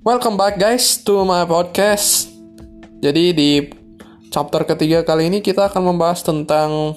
Welcome 0.00 0.40
back 0.40 0.56
guys 0.56 1.04
to 1.04 1.28
my 1.28 1.44
podcast. 1.44 2.32
Jadi 3.04 3.36
di 3.36 3.50
chapter 4.32 4.64
ketiga 4.64 5.04
kali 5.04 5.28
ini 5.28 5.44
kita 5.44 5.68
akan 5.68 5.92
membahas 5.92 6.24
tentang 6.24 6.96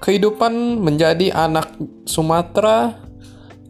kehidupan 0.00 0.80
menjadi 0.80 1.28
anak 1.36 1.76
Sumatera, 2.08 2.96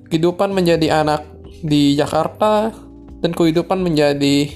kehidupan 0.07 0.55
menjadi 0.55 1.03
anak 1.03 1.27
di 1.67 1.99
Jakarta, 1.99 2.71
dan 3.19 3.35
kehidupan 3.35 3.83
menjadi 3.83 4.47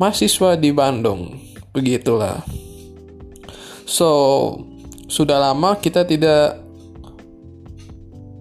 mahasiswa 0.00 0.56
di 0.56 0.72
Bandung. 0.72 1.36
Begitulah. 1.76 2.40
So, 3.84 4.08
sudah 5.12 5.44
lama 5.52 5.76
kita 5.76 6.08
tidak 6.08 6.65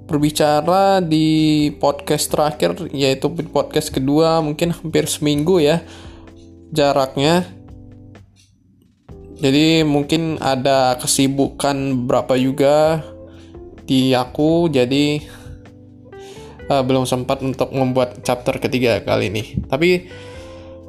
berbicara 0.06 1.02
di 1.02 1.70
podcast 1.82 2.30
terakhir 2.30 2.94
yaitu 2.94 3.26
podcast 3.50 3.90
kedua 3.90 4.40
mungkin 4.40 4.74
hampir 4.74 5.10
seminggu 5.10 5.58
ya 5.62 5.82
jaraknya. 6.70 7.46
Jadi 9.36 9.84
mungkin 9.84 10.40
ada 10.40 10.96
kesibukan 10.96 12.08
berapa 12.08 12.40
juga 12.40 13.04
di 13.84 14.16
aku 14.16 14.72
jadi 14.72 15.20
uh, 16.72 16.82
belum 16.82 17.04
sempat 17.04 17.44
untuk 17.44 17.76
membuat 17.76 18.24
chapter 18.24 18.58
ketiga 18.62 19.04
kali 19.04 19.28
ini. 19.28 19.44
Tapi 19.68 20.08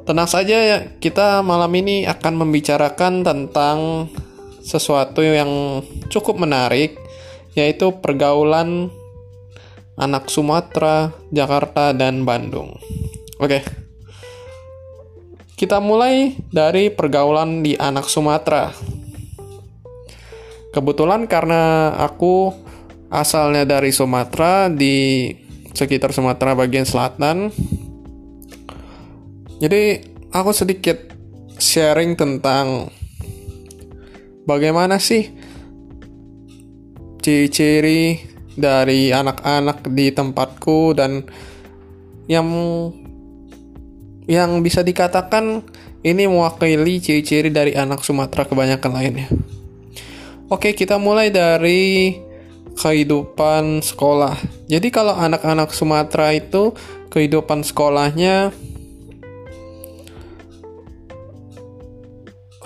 tenang 0.07 0.29
saja 0.31 0.55
ya 0.55 0.77
kita 0.97 1.43
malam 1.43 1.73
ini 1.75 2.07
akan 2.07 2.47
membicarakan 2.47 3.27
tentang 3.27 4.07
sesuatu 4.63 5.19
yang 5.19 5.83
cukup 6.07 6.39
menarik 6.39 6.95
yaitu 7.55 7.91
pergaulan 7.99 8.87
anak 9.97 10.29
Sumatera, 10.29 11.09
Jakarta, 11.33 11.91
dan 11.91 12.21
Bandung. 12.21 12.77
Oke. 13.41 13.65
Kita 15.57 15.81
mulai 15.81 16.37
dari 16.53 16.93
pergaulan 16.93 17.65
di 17.65 17.73
anak 17.73 18.05
Sumatera. 18.05 18.69
Kebetulan 20.69 21.25
karena 21.25 21.97
aku 21.97 22.53
asalnya 23.09 23.65
dari 23.65 23.89
Sumatera 23.89 24.69
di 24.69 25.33
sekitar 25.73 26.13
Sumatera 26.13 26.53
bagian 26.53 26.85
selatan. 26.85 27.49
Jadi 29.57 30.05
aku 30.29 30.53
sedikit 30.53 31.09
sharing 31.57 32.13
tentang 32.13 32.93
bagaimana 34.45 35.01
sih 35.01 35.33
ciri-ciri 37.25 38.36
dari 38.57 39.13
anak-anak 39.13 39.85
di 39.93 40.09
tempatku 40.09 40.97
dan 40.97 41.21
yang 42.25 42.49
yang 44.27 44.59
bisa 44.59 44.83
dikatakan 44.83 45.63
ini 46.03 46.27
mewakili 46.27 46.99
ciri-ciri 46.99 47.53
dari 47.53 47.77
anak 47.77 48.03
Sumatera 48.03 48.43
kebanyakan 48.43 48.91
lainnya. 48.91 49.29
Oke, 50.51 50.75
kita 50.75 50.99
mulai 50.99 51.31
dari 51.31 52.17
kehidupan 52.75 53.79
sekolah. 53.85 54.35
Jadi 54.67 54.87
kalau 54.91 55.15
anak-anak 55.15 55.71
Sumatera 55.71 56.35
itu 56.35 56.75
kehidupan 57.09 57.63
sekolahnya 57.63 58.51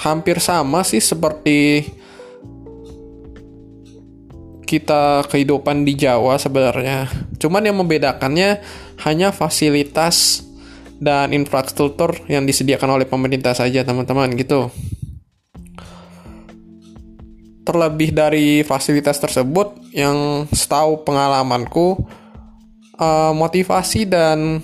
hampir 0.02 0.42
sama 0.42 0.82
sih 0.82 1.00
seperti 1.00 1.86
kita 4.72 5.28
kehidupan 5.28 5.84
di 5.84 6.00
Jawa 6.00 6.40
sebenarnya. 6.40 7.12
Cuman 7.36 7.68
yang 7.68 7.76
membedakannya 7.84 8.64
hanya 9.04 9.36
fasilitas 9.36 10.48
dan 10.96 11.36
infrastruktur 11.36 12.16
yang 12.32 12.48
disediakan 12.48 12.96
oleh 12.96 13.04
pemerintah 13.04 13.52
saja, 13.52 13.84
teman-teman, 13.84 14.32
gitu. 14.40 14.72
Terlebih 17.68 18.16
dari 18.16 18.64
fasilitas 18.64 19.20
tersebut, 19.20 19.76
yang 19.92 20.48
setahu 20.56 21.04
pengalamanku, 21.04 22.00
uh, 22.96 23.36
motivasi 23.36 24.08
dan 24.08 24.64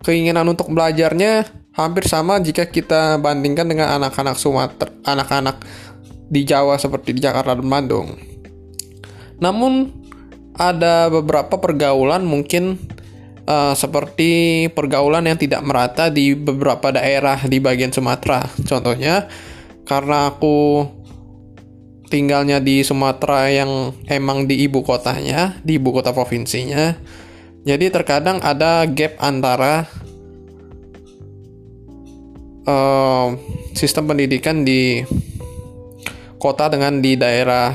keinginan 0.00 0.48
untuk 0.48 0.72
belajarnya 0.72 1.46
hampir 1.76 2.04
sama 2.08 2.38
jika 2.40 2.68
kita 2.68 3.18
bandingkan 3.18 3.68
dengan 3.68 4.00
anak-anak 4.00 4.36
Sumatera, 4.38 4.90
anak-anak 5.06 5.56
di 6.32 6.48
Jawa 6.48 6.80
seperti 6.80 7.12
di 7.12 7.20
Jakarta 7.20 7.52
dan 7.52 7.68
Bandung. 7.68 8.16
Namun 9.36 9.92
ada 10.56 11.12
beberapa 11.12 11.60
pergaulan 11.60 12.24
mungkin 12.24 12.80
uh, 13.44 13.76
seperti 13.76 14.66
pergaulan 14.72 15.28
yang 15.28 15.36
tidak 15.36 15.60
merata 15.60 16.08
di 16.08 16.32
beberapa 16.32 16.88
daerah 16.88 17.36
di 17.44 17.60
bagian 17.60 17.92
Sumatera. 17.92 18.48
Contohnya 18.64 19.28
karena 19.84 20.32
aku 20.32 20.88
tinggalnya 22.08 22.60
di 22.60 22.84
Sumatera 22.84 23.48
yang 23.52 23.92
emang 24.08 24.48
di 24.48 24.64
ibu 24.64 24.80
kotanya, 24.80 25.60
di 25.60 25.76
ibu 25.76 25.92
kota 25.92 26.16
provinsinya. 26.16 26.96
Jadi 27.62 27.88
terkadang 27.94 28.42
ada 28.42 28.84
gap 28.90 29.16
antara 29.22 29.86
uh, 32.66 33.32
sistem 33.72 34.12
pendidikan 34.12 34.66
di 34.66 35.00
kota 36.42 36.66
dengan 36.66 36.98
di 36.98 37.14
daerah 37.14 37.70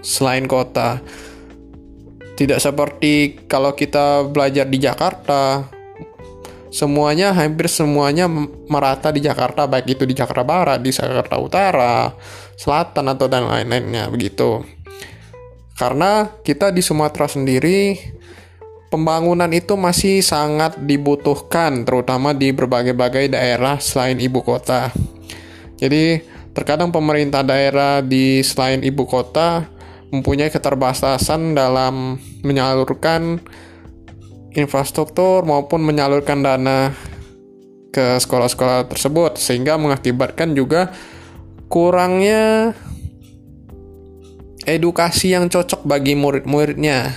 selain 0.00 0.48
kota. 0.48 0.96
Tidak 2.40 2.56
seperti 2.56 3.44
kalau 3.44 3.76
kita 3.76 4.24
belajar 4.24 4.64
di 4.64 4.80
Jakarta, 4.80 5.68
semuanya 6.72 7.36
hampir 7.36 7.68
semuanya 7.68 8.24
merata 8.64 9.12
di 9.12 9.20
Jakarta, 9.20 9.68
baik 9.68 9.92
itu 9.92 10.08
di 10.08 10.16
Jakarta 10.16 10.40
Barat, 10.40 10.80
di 10.80 10.88
Jakarta 10.88 11.36
Utara, 11.36 12.08
Selatan 12.56 13.12
atau 13.12 13.28
dan 13.28 13.44
lain-lainnya 13.44 14.08
begitu. 14.08 14.64
Karena 15.76 16.32
kita 16.40 16.72
di 16.72 16.80
Sumatera 16.80 17.28
sendiri 17.28 18.00
pembangunan 18.88 19.52
itu 19.52 19.76
masih 19.76 20.24
sangat 20.24 20.80
dibutuhkan 20.80 21.84
terutama 21.84 22.32
di 22.32 22.56
berbagai-bagai 22.56 23.36
daerah 23.36 23.76
selain 23.76 24.16
ibu 24.16 24.40
kota. 24.40 24.88
Jadi 25.76 26.20
Terkadang 26.50 26.90
pemerintah 26.90 27.46
daerah 27.46 28.02
di 28.02 28.42
selain 28.42 28.82
ibu 28.82 29.06
kota 29.06 29.70
mempunyai 30.10 30.50
keterbatasan 30.50 31.54
dalam 31.54 32.18
menyalurkan 32.42 33.38
infrastruktur 34.58 35.46
maupun 35.46 35.78
menyalurkan 35.86 36.42
dana 36.42 36.90
ke 37.94 38.18
sekolah-sekolah 38.18 38.90
tersebut 38.90 39.38
sehingga 39.38 39.78
mengakibatkan 39.78 40.54
juga 40.54 40.90
kurangnya 41.70 42.74
edukasi 44.66 45.34
yang 45.34 45.46
cocok 45.46 45.86
bagi 45.86 46.18
murid-muridnya. 46.18 47.14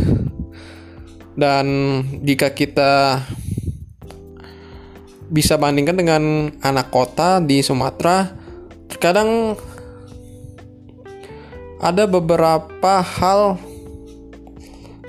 Dan 1.33 1.65
jika 2.21 2.53
kita 2.53 3.25
bisa 5.33 5.57
bandingkan 5.57 5.97
dengan 5.97 6.53
anak 6.61 6.93
kota 6.93 7.41
di 7.41 7.65
Sumatera, 7.65 8.42
terkadang 8.93 9.57
ada 11.81 12.05
beberapa 12.05 13.01
hal 13.01 13.57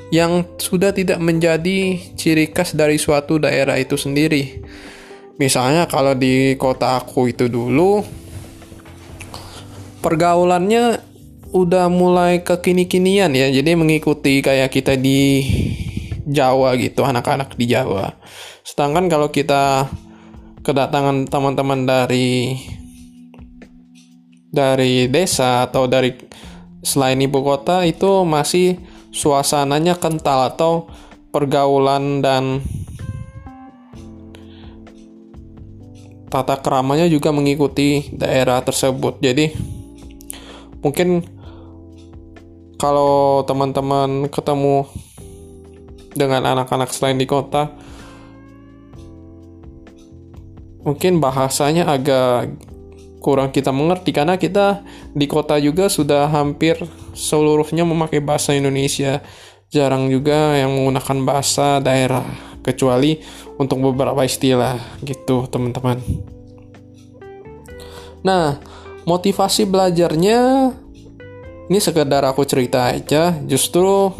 yang 0.08 0.46
sudah 0.56 0.90
tidak 0.90 1.20
menjadi 1.20 2.00
ciri 2.16 2.50
khas 2.50 2.72
dari 2.72 2.96
suatu 2.96 3.38
daerah 3.38 3.76
itu 3.76 3.94
sendiri. 3.94 4.64
Misalnya 5.36 5.84
kalau 5.90 6.14
di 6.14 6.54
kota 6.54 6.98
aku 6.98 7.30
itu 7.30 7.50
dulu 7.50 8.02
pergaulannya 10.00 11.02
udah 11.54 11.86
mulai 11.90 12.42
kekini-kinian 12.42 13.34
ya. 13.34 13.50
Jadi 13.50 13.74
mengikuti 13.74 14.42
kayak 14.42 14.70
kita 14.70 14.98
di 14.98 15.42
Jawa 16.24 16.74
gitu, 16.78 17.02
anak-anak 17.06 17.54
di 17.54 17.70
Jawa. 17.70 18.14
Sedangkan 18.66 19.06
kalau 19.10 19.28
kita 19.30 19.90
kedatangan 20.64 21.28
teman-teman 21.28 21.84
dari 21.84 22.56
dari 24.54 25.10
desa 25.10 25.66
atau 25.66 25.90
dari 25.90 26.14
selain 26.86 27.18
ibu 27.18 27.42
kota 27.42 27.82
itu 27.82 28.22
masih 28.22 28.78
suasananya 29.10 29.98
kental 29.98 30.54
atau 30.54 30.86
pergaulan 31.34 32.22
dan 32.22 32.62
tata 36.30 36.58
keramanya 36.62 37.10
juga 37.10 37.34
mengikuti 37.34 38.10
daerah 38.14 38.62
tersebut. 38.62 39.18
Jadi 39.18 39.50
mungkin 40.82 41.26
kalau 42.78 43.42
teman-teman 43.42 44.30
ketemu 44.30 44.86
dengan 46.14 46.46
anak-anak 46.46 46.94
selain 46.94 47.18
di 47.18 47.26
kota 47.26 47.74
mungkin 50.84 51.18
bahasanya 51.18 51.88
agak 51.88 52.54
kurang 53.24 53.48
kita 53.48 53.72
mengerti 53.72 54.12
karena 54.12 54.36
kita 54.36 54.84
di 55.16 55.24
kota 55.24 55.56
juga 55.56 55.88
sudah 55.88 56.28
hampir 56.28 56.76
seluruhnya 57.16 57.88
memakai 57.88 58.20
bahasa 58.20 58.52
Indonesia. 58.52 59.24
Jarang 59.72 60.12
juga 60.12 60.60
yang 60.60 60.76
menggunakan 60.76 61.24
bahasa 61.24 61.80
daerah 61.80 62.28
kecuali 62.60 63.16
untuk 63.56 63.80
beberapa 63.80 64.20
istilah 64.28 64.76
gitu 65.00 65.48
teman-teman. 65.48 66.04
Nah 68.20 68.60
motivasi 69.08 69.64
belajarnya 69.64 70.40
ini 71.72 71.80
sekedar 71.80 72.28
aku 72.28 72.44
cerita 72.44 72.92
aja. 72.92 73.32
Justru 73.48 74.12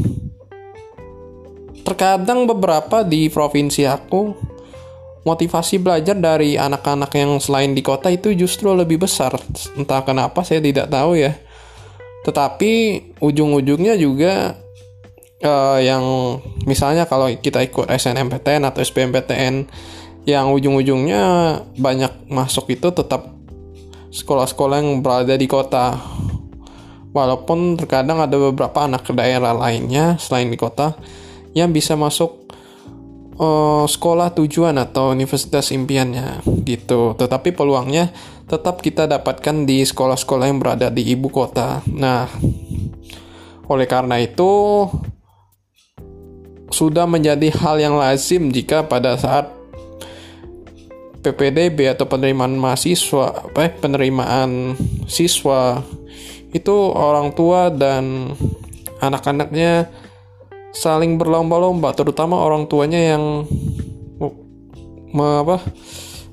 terkadang 1.84 2.48
beberapa 2.48 3.04
di 3.04 3.28
provinsi 3.28 3.84
aku 3.84 4.53
motivasi 5.24 5.80
belajar 5.80 6.14
dari 6.14 6.60
anak-anak 6.60 7.10
yang 7.16 7.40
selain 7.40 7.72
di 7.72 7.80
kota 7.80 8.12
itu 8.12 8.36
justru 8.36 8.70
lebih 8.76 9.00
besar. 9.00 9.32
Entah 9.74 10.04
kenapa 10.04 10.44
saya 10.44 10.60
tidak 10.60 10.92
tahu 10.92 11.16
ya. 11.16 11.32
Tetapi 12.24 12.72
ujung-ujungnya 13.20 13.96
juga 13.96 14.56
uh, 15.44 15.80
yang 15.80 16.04
misalnya 16.68 17.08
kalau 17.08 17.28
kita 17.32 17.64
ikut 17.64 17.88
SNMPTN 17.88 18.68
atau 18.68 18.80
SBMPTN 18.84 19.68
yang 20.24 20.52
ujung-ujungnya 20.52 21.22
banyak 21.76 22.28
masuk 22.32 22.72
itu 22.72 22.88
tetap 22.92 23.28
sekolah-sekolah 24.12 24.76
yang 24.80 25.00
berada 25.04 25.36
di 25.36 25.48
kota. 25.48 25.96
Walaupun 27.14 27.78
terkadang 27.78 28.18
ada 28.18 28.34
beberapa 28.34 28.84
anak 28.84 29.06
daerah 29.14 29.54
lainnya 29.54 30.18
selain 30.18 30.50
di 30.50 30.58
kota 30.58 30.98
yang 31.54 31.70
bisa 31.70 31.94
masuk 31.94 32.43
uh, 33.38 33.84
sekolah 33.86 34.34
tujuan 34.34 34.76
atau 34.78 35.10
universitas 35.10 35.70
impiannya 35.70 36.42
gitu. 36.66 37.14
Tetapi 37.18 37.54
peluangnya 37.54 38.10
tetap 38.44 38.84
kita 38.84 39.08
dapatkan 39.08 39.64
di 39.64 39.82
sekolah-sekolah 39.82 40.46
yang 40.50 40.58
berada 40.60 40.92
di 40.92 41.02
ibu 41.14 41.30
kota. 41.32 41.80
Nah 41.90 42.28
oleh 43.64 43.88
karena 43.88 44.20
itu 44.20 44.84
sudah 46.68 47.06
menjadi 47.06 47.54
hal 47.54 47.78
yang 47.78 47.94
lazim 47.96 48.50
jika 48.50 48.84
pada 48.84 49.14
saat 49.14 49.48
PPDB 51.24 51.88
atau 51.88 52.04
penerimaan 52.04 52.60
mahasiswa 52.60 53.48
apa 53.48 53.72
penerimaan 53.80 54.76
siswa 55.08 55.80
itu 56.52 56.76
orang 56.92 57.32
tua 57.32 57.72
dan 57.72 58.36
anak-anaknya 59.00 59.88
saling 60.74 61.16
berlomba-lomba 61.16 61.94
terutama 61.94 62.42
orang 62.42 62.66
tuanya 62.66 63.14
yang 63.14 63.46
me, 65.14 65.26
apa 65.46 65.62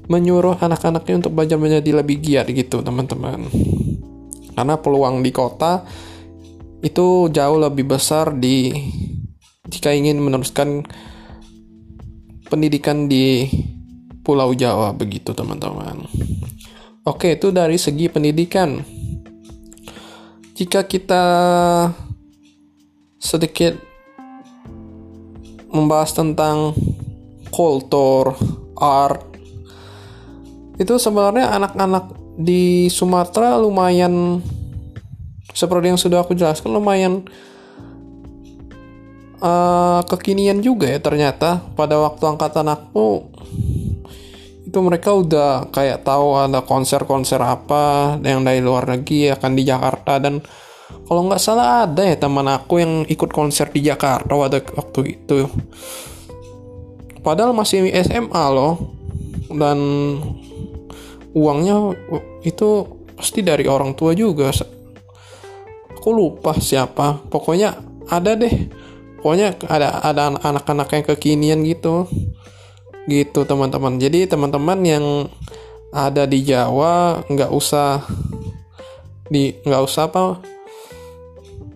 menyuruh 0.10 0.58
anak-anaknya 0.58 1.22
untuk 1.22 1.32
belajar 1.38 1.62
menjadi 1.62 2.02
lebih 2.02 2.18
giat 2.20 2.50
gitu 2.50 2.82
teman-teman 2.82 3.48
karena 4.58 4.76
peluang 4.82 5.22
di 5.22 5.32
kota 5.32 5.86
itu 6.82 7.30
jauh 7.30 7.62
lebih 7.62 7.86
besar 7.86 8.34
di 8.34 8.74
jika 9.70 9.94
ingin 9.94 10.18
meneruskan 10.18 10.84
pendidikan 12.50 13.06
di 13.06 13.48
Pulau 14.22 14.54
Jawa 14.54 14.94
begitu 14.94 15.34
teman-teman. 15.34 16.06
Oke, 17.08 17.34
itu 17.40 17.50
dari 17.50 17.82
segi 17.82 18.06
pendidikan 18.12 18.78
jika 20.54 20.86
kita 20.86 21.24
sedikit 23.18 23.91
membahas 25.72 26.12
tentang 26.12 26.76
kultur, 27.52 28.36
art, 28.76 29.32
itu 30.80 30.98
sebenarnya 30.98 31.52
anak-anak 31.56 32.16
di 32.40 32.88
Sumatera 32.88 33.60
lumayan 33.60 34.40
seperti 35.52 35.92
yang 35.92 36.00
sudah 36.00 36.24
aku 36.24 36.34
jelaskan 36.34 36.74
lumayan 36.74 37.28
uh, 39.44 40.02
kekinian 40.08 40.64
juga 40.64 40.88
ya 40.90 41.00
ternyata. 41.04 41.60
Pada 41.76 42.00
waktu 42.00 42.24
angkatan 42.24 42.72
aku 42.72 43.30
itu 44.72 44.80
mereka 44.80 45.12
udah 45.12 45.68
kayak 45.68 46.08
tahu 46.08 46.40
ada 46.40 46.64
konser-konser 46.64 47.44
apa 47.44 48.16
yang 48.24 48.48
dari 48.48 48.64
luar 48.64 48.88
negeri 48.88 49.36
akan 49.36 49.52
di 49.52 49.64
Jakarta 49.68 50.16
dan 50.24 50.40
kalau 51.12 51.28
nggak 51.28 51.44
salah 51.44 51.84
ada 51.84 52.08
ya 52.08 52.16
teman 52.16 52.48
aku 52.48 52.80
yang 52.80 53.04
ikut 53.04 53.36
konser 53.36 53.68
di 53.68 53.84
Jakarta 53.84 54.32
waktu 54.32 55.20
itu. 55.20 55.44
Padahal 57.20 57.52
masih 57.52 57.92
SMA 58.00 58.46
loh. 58.48 58.96
Dan 59.52 59.80
uangnya 61.36 61.92
itu 62.48 62.88
pasti 63.12 63.44
dari 63.44 63.68
orang 63.68 63.92
tua 63.92 64.16
juga 64.16 64.56
aku 65.92 66.16
lupa 66.16 66.56
siapa. 66.56 67.20
Pokoknya 67.28 67.76
ada 68.08 68.32
deh. 68.32 68.72
Pokoknya 69.20 69.60
ada 69.68 70.00
ada 70.08 70.32
anak-anak 70.32 70.96
yang 70.96 71.04
kekinian 71.12 71.60
gitu. 71.68 72.08
Gitu 73.12 73.44
teman-teman. 73.44 74.00
Jadi 74.00 74.32
teman-teman 74.32 74.80
yang 74.88 75.28
ada 75.92 76.24
di 76.24 76.40
Jawa 76.48 77.20
nggak 77.28 77.52
usah 77.52 78.00
di 79.28 79.60
nggak 79.68 79.84
usah 79.84 80.08
apa 80.08 80.40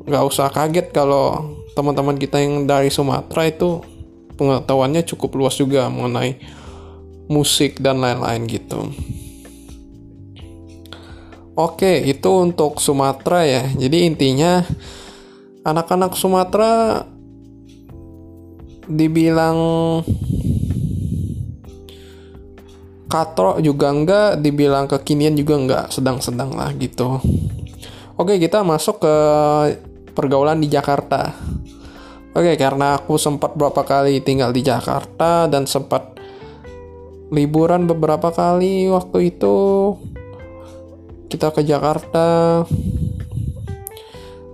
nggak 0.06 0.24
usah 0.26 0.54
kaget 0.54 0.94
kalau 0.94 1.58
teman-teman 1.74 2.16
kita 2.16 2.40
yang 2.40 2.70
dari 2.70 2.94
Sumatera 2.94 3.50
itu 3.50 3.82
pengetahuannya 4.38 5.02
cukup 5.06 5.34
luas 5.36 5.58
juga 5.58 5.90
mengenai 5.90 6.38
musik 7.26 7.82
dan 7.82 8.00
lain-lain 8.00 8.46
gitu. 8.46 8.94
Oke, 11.56 12.04
itu 12.04 12.30
untuk 12.36 12.84
Sumatera 12.84 13.48
ya. 13.48 13.64
Jadi 13.74 14.06
intinya 14.06 14.62
anak-anak 15.64 16.14
Sumatera 16.14 17.02
dibilang 18.86 19.58
katro 23.10 23.58
juga 23.64 23.90
enggak 23.90 24.44
dibilang 24.44 24.86
kekinian 24.86 25.34
juga 25.40 25.56
enggak 25.56 25.86
sedang-sedang 25.90 26.52
lah 26.54 26.70
gitu 26.76 27.18
oke 28.20 28.34
kita 28.38 28.62
masuk 28.62 29.02
ke 29.02 29.16
pergaulan 30.16 30.64
di 30.64 30.72
Jakarta. 30.72 31.36
Oke 32.36 32.56
karena 32.56 32.96
aku 33.00 33.20
sempat 33.20 33.56
beberapa 33.56 33.84
kali 33.84 34.24
tinggal 34.24 34.56
di 34.56 34.64
Jakarta 34.64 35.48
dan 35.52 35.68
sempat 35.68 36.16
liburan 37.32 37.88
beberapa 37.88 38.32
kali 38.32 38.88
waktu 38.88 39.36
itu 39.36 39.56
kita 41.28 41.52
ke 41.52 41.62
Jakarta. 41.68 42.64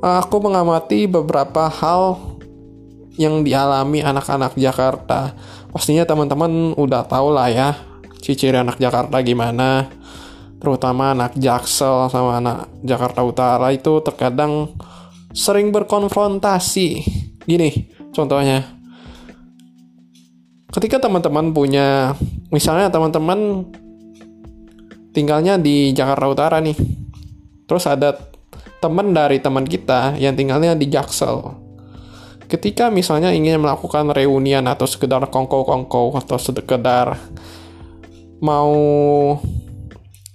Aku 0.02 0.38
mengamati 0.42 1.06
beberapa 1.06 1.70
hal 1.70 2.18
yang 3.22 3.46
dialami 3.46 4.02
anak-anak 4.02 4.58
Jakarta. 4.58 5.38
Pastinya 5.70 6.10
teman-teman 6.10 6.74
udah 6.74 7.06
tahu 7.06 7.30
lah 7.38 7.54
ya 7.54 7.70
ciri 8.22 8.58
anak 8.58 8.78
Jakarta 8.78 9.20
gimana. 9.26 9.90
Terutama 10.62 11.18
anak 11.18 11.34
Jaksel 11.42 12.06
sama 12.14 12.38
anak 12.38 12.70
Jakarta 12.86 13.26
Utara 13.26 13.74
itu 13.74 13.98
terkadang 14.06 14.70
sering 15.32 15.72
berkonfrontasi. 15.74 16.88
Gini 17.48 17.92
contohnya. 18.16 18.80
Ketika 20.72 21.04
teman-teman 21.04 21.52
punya 21.52 22.16
misalnya 22.52 22.88
teman-teman 22.88 23.68
tinggalnya 25.12 25.60
di 25.60 25.92
Jakarta 25.92 26.26
Utara 26.28 26.58
nih. 26.64 26.76
Terus 27.68 27.88
ada 27.88 28.16
teman 28.84 29.16
dari 29.16 29.40
teman 29.40 29.64
kita 29.64 30.16
yang 30.20 30.36
tinggalnya 30.36 30.76
di 30.76 30.88
Jaksel. 30.92 31.60
Ketika 32.52 32.92
misalnya 32.92 33.32
ingin 33.32 33.64
melakukan 33.64 34.12
reunian 34.12 34.68
atau 34.68 34.84
sekedar 34.84 35.24
kongko-kongko 35.32 36.20
atau 36.20 36.36
sekedar 36.36 37.16
mau 38.44 38.76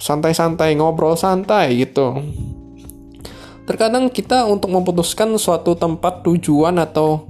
santai-santai 0.00 0.78
ngobrol 0.78 1.18
santai 1.18 1.76
gitu 1.76 2.16
terkadang 3.66 4.08
kita 4.08 4.46
untuk 4.46 4.70
memutuskan 4.70 5.34
suatu 5.36 5.74
tempat 5.74 6.22
tujuan 6.22 6.78
atau 6.78 7.28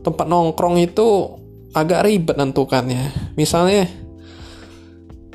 tempat 0.00 0.26
nongkrong 0.26 0.80
itu 0.80 1.36
agak 1.76 2.08
ribet 2.08 2.36
nentukannya. 2.40 3.36
Misalnya 3.36 3.86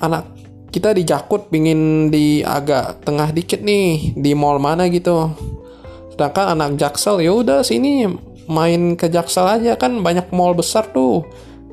anak 0.01 0.35
kita 0.73 0.91
di 0.91 1.07
Jakut 1.07 1.47
pingin 1.47 2.11
di 2.11 2.43
agak 2.43 3.05
tengah 3.07 3.31
dikit 3.31 3.63
nih 3.63 4.17
di 4.17 4.35
mall 4.35 4.59
mana 4.59 4.91
gitu. 4.91 5.31
Sedangkan 6.11 6.57
anak 6.57 6.75
Jaksel 6.75 7.23
ya 7.23 7.31
udah 7.31 7.63
sini 7.63 8.09
main 8.49 8.99
ke 8.99 9.07
Jaksel 9.07 9.47
aja. 9.47 9.79
Kan 9.79 10.03
banyak 10.03 10.33
mall 10.35 10.57
besar 10.57 10.89
tuh 10.91 11.23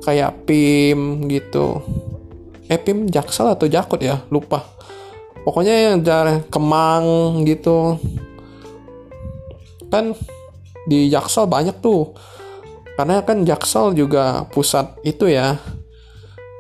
kayak 0.07 0.47
PIM 0.47 1.27
gitu. 1.27 1.83
Epim 2.71 3.11
Jaksel 3.11 3.53
atau 3.53 3.67
Jakut 3.67 3.99
ya? 3.99 4.23
Lupa. 4.31 4.63
Pokoknya 5.43 5.99
yang 5.99 6.07
Kemang 6.47 7.43
gitu 7.43 7.99
kan 9.93 10.17
di 10.89 11.13
Jaksel 11.13 11.45
banyak 11.45 11.77
tuh. 11.85 12.17
Karena 12.97 13.21
kan 13.21 13.45
Jaksel 13.45 13.93
juga 13.93 14.49
pusat 14.49 14.97
itu 15.05 15.29
ya 15.29 15.61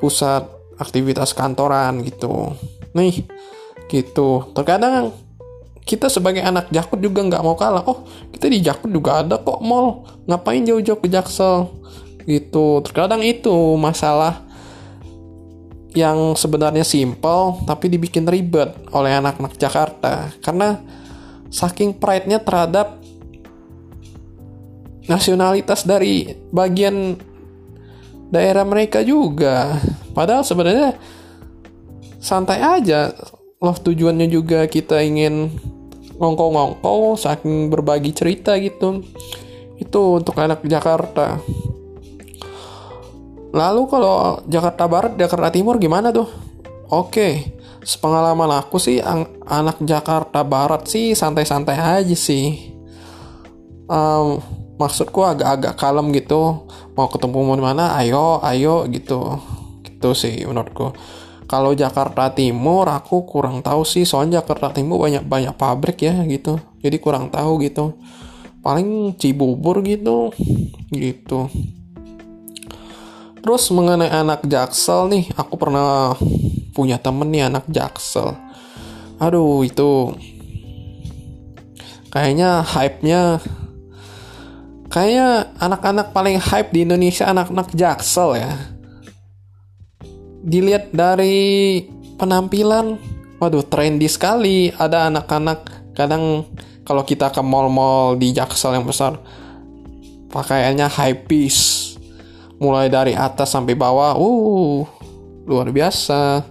pusat 0.04 0.44
aktivitas 0.76 1.32
kantoran 1.32 2.04
gitu. 2.04 2.52
Nih 2.92 3.24
gitu. 3.88 4.52
Terkadang 4.52 5.12
kita 5.82 6.06
sebagai 6.06 6.40
anak 6.40 6.70
Jakut 6.70 6.98
juga 7.02 7.26
nggak 7.26 7.42
mau 7.42 7.58
kalah. 7.58 7.84
Oh 7.84 8.06
kita 8.30 8.46
di 8.48 8.62
Jakut 8.62 8.88
juga 8.88 9.20
ada 9.20 9.36
kok 9.38 9.60
mall 9.60 10.06
ngapain 10.30 10.62
jauh-jauh 10.62 11.00
ke 11.02 11.08
Jaksel? 11.10 11.68
Gitu. 12.24 12.80
Terkadang 12.86 13.20
itu 13.20 13.76
masalah 13.76 14.46
yang 15.92 16.32
sebenarnya 16.32 16.88
simple 16.88 17.60
tapi 17.68 17.92
dibikin 17.92 18.24
ribet 18.24 18.72
oleh 18.94 19.12
anak-anak 19.12 19.58
Jakarta. 19.60 20.32
Karena 20.40 20.80
saking 21.52 22.00
pride-nya 22.00 22.40
terhadap 22.40 23.01
nasionalitas 25.06 25.82
dari 25.87 26.30
bagian 26.54 27.18
daerah 28.32 28.64
mereka 28.64 29.04
juga. 29.04 29.76
Padahal 30.16 30.47
sebenarnya 30.47 30.97
santai 32.23 32.62
aja. 32.62 33.12
Loh 33.62 33.76
tujuannya 33.78 34.26
juga 34.26 34.66
kita 34.66 34.99
ingin 35.02 35.52
ngongkong-ngongkong 36.18 37.18
saking 37.18 37.68
berbagi 37.68 38.14
cerita 38.14 38.54
gitu. 38.59 39.02
Itu 39.78 40.23
untuk 40.23 40.38
anak 40.38 40.62
Jakarta. 40.62 41.38
Lalu 43.52 43.82
kalau 43.90 44.40
Jakarta 44.49 44.88
Barat, 44.88 45.12
Jakarta 45.21 45.52
Timur 45.52 45.76
gimana 45.76 46.09
tuh? 46.09 46.25
Oke, 46.88 47.52
sepengalaman 47.85 48.49
aku 48.56 48.80
sih 48.80 49.02
anak 49.44 49.76
Jakarta 49.85 50.40
Barat 50.40 50.88
sih 50.88 51.12
santai-santai 51.12 51.76
aja 51.76 52.16
sih. 52.16 52.73
Um, 53.92 54.40
maksudku 54.82 55.22
agak-agak 55.22 55.78
kalem 55.78 56.10
gitu. 56.10 56.66
Mau 56.98 57.06
ketemu 57.06 57.56
di 57.58 57.64
mana? 57.64 57.94
Ayo, 57.94 58.42
ayo 58.42 58.90
gitu. 58.90 59.38
Gitu 59.86 60.10
sih 60.18 60.42
menurutku. 60.42 60.90
Kalau 61.46 61.76
Jakarta 61.76 62.32
Timur 62.32 62.88
aku 62.88 63.28
kurang 63.28 63.60
tahu 63.60 63.84
sih, 63.84 64.08
soalnya 64.08 64.40
Jakarta 64.40 64.72
Timur 64.72 65.04
banyak 65.04 65.22
banyak 65.22 65.54
pabrik 65.54 66.00
ya 66.02 66.24
gitu. 66.26 66.58
Jadi 66.80 66.96
kurang 66.96 67.28
tahu 67.30 67.60
gitu. 67.62 67.94
Paling 68.62 69.18
Cibubur 69.18 69.82
gitu, 69.82 70.30
gitu. 70.94 71.50
Terus 73.42 73.62
mengenai 73.74 74.06
anak 74.06 74.46
jaksel 74.46 75.10
nih, 75.10 75.24
aku 75.34 75.58
pernah 75.58 76.14
punya 76.72 76.96
temen 76.96 77.28
nih 77.28 77.50
anak 77.50 77.66
jaksel. 77.66 78.38
Aduh 79.18 79.66
itu 79.66 80.14
kayaknya 82.08 82.62
hype-nya 82.62 83.42
kayaknya 84.92 85.56
anak-anak 85.56 86.12
paling 86.12 86.37
hype 86.37 86.68
di 86.68 86.84
Indonesia 86.84 87.25
anak-anak 87.32 87.72
jaksel 87.72 88.37
ya. 88.37 88.52
Dilihat 90.44 90.92
dari 90.92 91.80
penampilan, 92.20 93.00
waduh 93.40 93.64
trendy 93.64 94.06
sekali. 94.06 94.68
Ada 94.76 95.08
anak-anak 95.08 95.61
kadang 95.96 96.44
kalau 96.84 97.02
kita 97.08 97.32
ke 97.32 97.40
mall-mall 97.40 98.20
di 98.20 98.37
jaksel 98.37 98.76
yang 98.76 98.84
besar, 98.84 99.16
pakaiannya 100.28 100.92
high 100.92 101.25
piece 101.25 101.96
mulai 102.61 102.87
dari 102.92 103.16
atas 103.16 103.50
sampai 103.50 103.75
bawah 103.75 104.14
uh 104.14 104.87
luar 105.50 105.75
biasa 105.75 106.46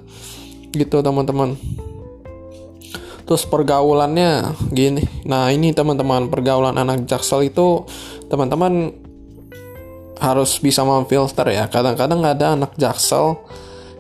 gitu 0.75 1.00
teman-teman 1.00 1.55
terus 3.31 3.47
pergaulannya 3.47 4.59
gini. 4.75 5.07
Nah 5.23 5.47
ini 5.55 5.71
teman-teman 5.71 6.27
pergaulan 6.27 6.75
anak 6.75 7.07
jaksel 7.07 7.47
itu 7.47 7.88
teman-teman 8.27 8.91
harus 10.19 10.59
bisa 10.59 10.83
memfilter 10.83 11.47
ya. 11.47 11.71
Kadang-kadang 11.71 12.27
ada 12.27 12.59
anak 12.59 12.75
jaksel 12.75 13.39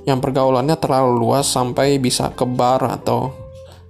yang 0.03 0.19
pergaulannya 0.19 0.75
terlalu 0.75 1.23
luas 1.23 1.47
sampai 1.47 1.95
bisa 1.95 2.35
ke 2.35 2.43
bar 2.43 2.83
atau 2.83 3.31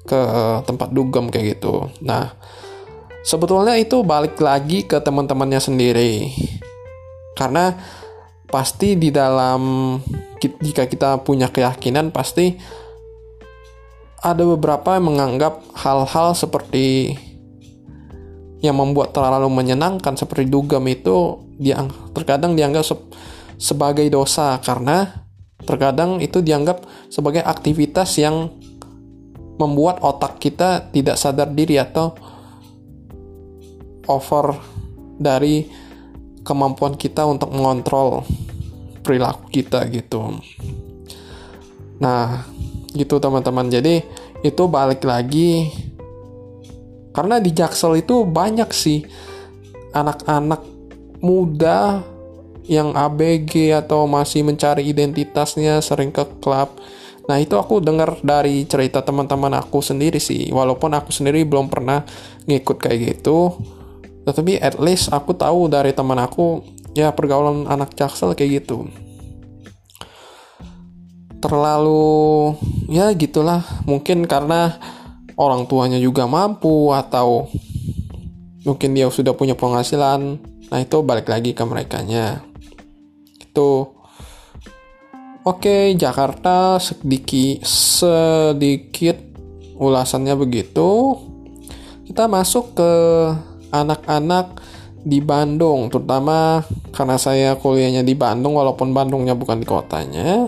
ke 0.06 0.22
tempat 0.62 0.94
dugem 0.94 1.34
kayak 1.34 1.58
gitu. 1.58 1.90
Nah 2.06 2.38
sebetulnya 3.26 3.82
itu 3.82 4.06
balik 4.06 4.38
lagi 4.38 4.86
ke 4.86 5.02
teman-temannya 5.02 5.58
sendiri. 5.58 6.30
Karena 7.34 7.74
pasti 8.46 8.94
di 8.94 9.10
dalam 9.10 9.98
jika 10.38 10.86
kita 10.86 11.26
punya 11.26 11.50
keyakinan 11.50 12.14
pasti 12.14 12.54
ada 14.22 14.46
beberapa 14.46 14.96
yang 14.96 15.10
menganggap 15.10 15.66
hal-hal 15.74 16.38
seperti 16.38 17.18
yang 18.62 18.78
membuat 18.78 19.18
terlalu 19.18 19.50
menyenangkan 19.50 20.14
seperti 20.14 20.46
dugem 20.46 20.86
itu 20.86 21.42
diang 21.58 22.14
terkadang 22.14 22.54
dianggap 22.54 22.86
se 22.86 22.96
sebagai 23.58 24.06
dosa 24.10 24.62
karena 24.62 25.26
terkadang 25.66 26.22
itu 26.22 26.42
dianggap 26.42 26.86
sebagai 27.10 27.42
aktivitas 27.42 28.18
yang 28.22 28.54
membuat 29.58 30.02
otak 30.02 30.42
kita 30.42 30.90
tidak 30.90 31.18
sadar 31.18 31.50
diri 31.54 31.78
atau 31.78 32.14
over 34.10 34.58
dari 35.22 35.70
kemampuan 36.42 36.98
kita 36.98 37.22
untuk 37.30 37.54
mengontrol 37.54 38.26
perilaku 39.06 39.46
kita 39.54 39.86
gitu. 39.94 40.42
Nah, 42.02 42.42
gitu 42.96 43.18
teman-teman. 43.18 43.68
Jadi 43.72 44.04
itu 44.42 44.64
balik 44.68 45.04
lagi 45.06 45.70
karena 47.12 47.44
di 47.44 47.52
Jaksel 47.52 48.00
itu 48.00 48.24
banyak 48.24 48.70
sih 48.72 49.04
anak-anak 49.92 50.64
muda 51.20 52.00
yang 52.66 52.96
ABG 52.96 53.76
atau 53.76 54.08
masih 54.08 54.48
mencari 54.48 54.88
identitasnya 54.88 55.84
sering 55.84 56.10
ke 56.16 56.24
klub. 56.40 56.72
Nah, 57.28 57.38
itu 57.38 57.54
aku 57.54 57.84
dengar 57.84 58.18
dari 58.26 58.66
cerita 58.66 59.04
teman-teman 59.06 59.54
aku 59.60 59.84
sendiri 59.84 60.18
sih. 60.18 60.50
Walaupun 60.50 60.96
aku 60.96 61.14
sendiri 61.14 61.44
belum 61.46 61.70
pernah 61.70 62.02
ngikut 62.48 62.78
kayak 62.82 63.00
gitu 63.18 63.54
tetapi 64.26 64.62
at 64.62 64.78
least 64.78 65.10
aku 65.10 65.34
tahu 65.34 65.66
dari 65.66 65.94
teman 65.98 66.22
aku 66.22 66.62
ya 66.94 67.10
pergaulan 67.10 67.66
anak 67.66 67.98
jaksel 67.98 68.38
kayak 68.38 68.62
gitu 68.64 68.86
terlalu 71.42 72.56
ya 72.88 73.10
gitulah. 73.18 73.66
Mungkin 73.90 74.30
karena 74.30 74.78
orang 75.36 75.66
tuanya 75.66 75.98
juga 75.98 76.30
mampu 76.30 76.94
atau 76.94 77.50
mungkin 78.64 78.94
dia 78.94 79.10
sudah 79.10 79.34
punya 79.34 79.58
penghasilan. 79.58 80.38
Nah 80.72 80.80
itu 80.80 80.98
balik 81.04 81.28
lagi 81.28 81.52
ke 81.52 81.64
mereka 81.66 82.00
nya 82.06 82.46
itu. 83.52 83.92
Oke 85.42 85.98
Jakarta 85.98 86.78
sedikit 86.78 87.66
sedikit 87.68 89.18
ulasannya 89.82 90.38
begitu. 90.38 91.18
Kita 92.06 92.30
masuk 92.30 92.78
ke 92.78 92.92
anak-anak 93.72 94.62
di 95.02 95.18
Bandung, 95.24 95.90
terutama 95.90 96.62
karena 96.94 97.18
saya 97.18 97.58
kuliahnya 97.58 98.06
di 98.06 98.14
Bandung, 98.14 98.54
walaupun 98.54 98.94
Bandungnya 98.94 99.34
bukan 99.34 99.58
di 99.58 99.66
kotanya. 99.66 100.46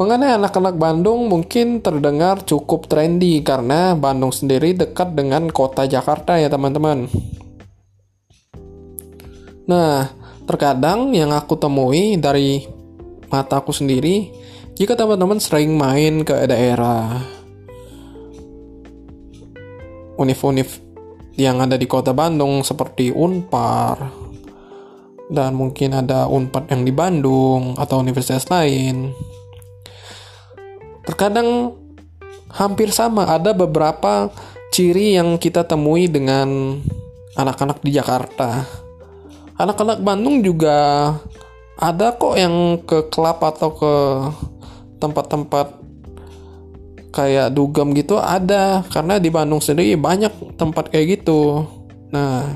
Mengenai 0.00 0.32
anak-anak 0.32 0.80
Bandung 0.80 1.28
mungkin 1.28 1.84
terdengar 1.84 2.40
cukup 2.48 2.88
trendy 2.88 3.44
karena 3.44 3.92
Bandung 3.92 4.32
sendiri 4.32 4.72
dekat 4.72 5.12
dengan 5.12 5.52
kota 5.52 5.84
Jakarta 5.84 6.40
ya 6.40 6.48
teman-teman. 6.48 7.04
Nah, 9.68 10.08
terkadang 10.48 11.12
yang 11.12 11.36
aku 11.36 11.52
temui 11.60 12.16
dari 12.16 12.64
mataku 13.28 13.76
sendiri, 13.76 14.32
jika 14.72 14.96
teman-teman 14.96 15.36
sering 15.36 15.76
main 15.76 16.24
ke 16.24 16.48
daerah 16.48 17.20
univ-univ 20.16 20.80
yang 21.36 21.60
ada 21.60 21.76
di 21.76 21.84
kota 21.84 22.16
Bandung 22.16 22.64
seperti 22.64 23.12
Unpar 23.12 24.00
dan 25.28 25.52
mungkin 25.52 25.92
ada 25.92 26.24
Unpad 26.24 26.72
yang 26.72 26.88
di 26.88 26.92
Bandung 26.96 27.76
atau 27.76 28.00
universitas 28.00 28.48
lain. 28.48 29.12
Terkadang 31.10 31.74
hampir 32.54 32.94
sama. 32.94 33.26
Ada 33.26 33.50
beberapa 33.50 34.30
ciri 34.70 35.18
yang 35.18 35.42
kita 35.42 35.66
temui 35.66 36.06
dengan 36.06 36.78
anak-anak 37.34 37.82
di 37.82 37.98
Jakarta. 37.98 38.62
Anak-anak 39.58 40.06
Bandung 40.06 40.38
juga 40.38 41.10
ada 41.74 42.14
kok 42.14 42.38
yang 42.38 42.78
ke 42.86 43.10
klub 43.10 43.42
atau 43.42 43.74
ke 43.74 43.94
tempat-tempat 45.02 45.82
kayak 47.10 47.58
dugem 47.58 47.90
gitu 47.98 48.14
ada. 48.14 48.86
Karena 48.86 49.18
di 49.18 49.34
Bandung 49.34 49.58
sendiri 49.58 49.98
banyak 49.98 50.54
tempat 50.54 50.94
kayak 50.94 51.26
gitu. 51.26 51.66
Nah 52.14 52.54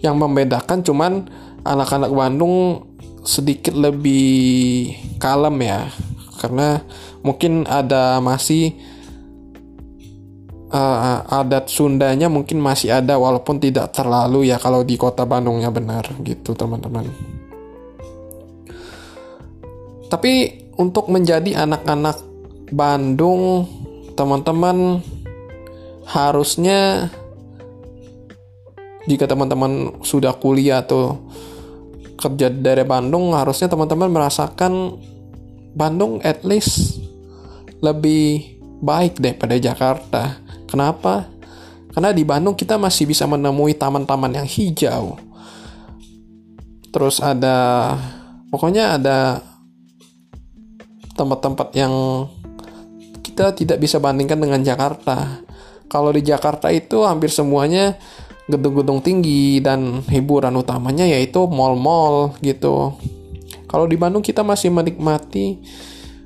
yang 0.00 0.16
membedakan 0.16 0.80
cuman 0.80 1.28
anak-anak 1.60 2.08
Bandung 2.08 2.88
sedikit 3.20 3.76
lebih 3.76 4.96
kalem 5.20 5.60
ya 5.60 5.92
karena 6.40 6.80
mungkin 7.20 7.68
ada 7.68 8.16
masih 8.24 8.72
uh, 10.72 11.20
adat 11.28 11.68
Sundanya 11.68 12.32
mungkin 12.32 12.62
masih 12.62 12.96
ada 12.96 13.20
walaupun 13.20 13.60
tidak 13.60 13.92
terlalu 13.92 14.48
ya 14.48 14.56
kalau 14.56 14.80
di 14.80 14.96
kota 14.96 15.28
Bandungnya 15.28 15.68
benar 15.68 16.08
gitu 16.24 16.56
teman-teman. 16.56 17.10
Tapi 20.10 20.32
untuk 20.80 21.06
menjadi 21.12 21.68
anak-anak 21.68 22.18
Bandung 22.72 23.68
teman-teman 24.16 24.98
harusnya 26.08 27.10
jika 29.06 29.30
teman-teman 29.30 30.02
sudah 30.02 30.34
kuliah 30.34 30.82
atau 30.82 31.30
kerja 32.18 32.52
dari 32.52 32.84
Bandung 32.84 33.32
harusnya 33.32 33.70
teman-teman 33.70 34.12
merasakan 34.12 34.98
Bandung 35.74 36.18
at 36.26 36.42
least 36.42 36.98
lebih 37.80 38.58
baik 38.80 39.20
daripada 39.20 39.56
Jakarta. 39.56 40.40
Kenapa? 40.66 41.28
Karena 41.90 42.14
di 42.14 42.22
Bandung 42.22 42.54
kita 42.54 42.78
masih 42.78 43.06
bisa 43.10 43.26
menemui 43.26 43.74
taman-taman 43.74 44.40
yang 44.40 44.46
hijau. 44.46 45.18
Terus 46.90 47.18
ada 47.22 47.94
pokoknya 48.50 48.98
ada 48.98 49.18
tempat-tempat 51.14 51.68
yang 51.74 52.26
kita 53.20 53.54
tidak 53.54 53.78
bisa 53.82 53.98
bandingkan 53.98 54.38
dengan 54.38 54.62
Jakarta. 54.62 55.42
Kalau 55.90 56.14
di 56.14 56.22
Jakarta 56.22 56.70
itu 56.70 57.02
hampir 57.02 57.30
semuanya 57.34 57.98
gedung-gedung 58.50 59.02
tinggi 59.02 59.62
dan 59.62 60.02
hiburan 60.06 60.54
utamanya 60.58 61.06
yaitu 61.06 61.46
mall-mall 61.46 62.34
gitu. 62.42 62.94
Kalau 63.70 63.86
di 63.86 63.94
Bandung 63.94 64.18
kita 64.18 64.42
masih 64.42 64.74
menikmati 64.74 65.62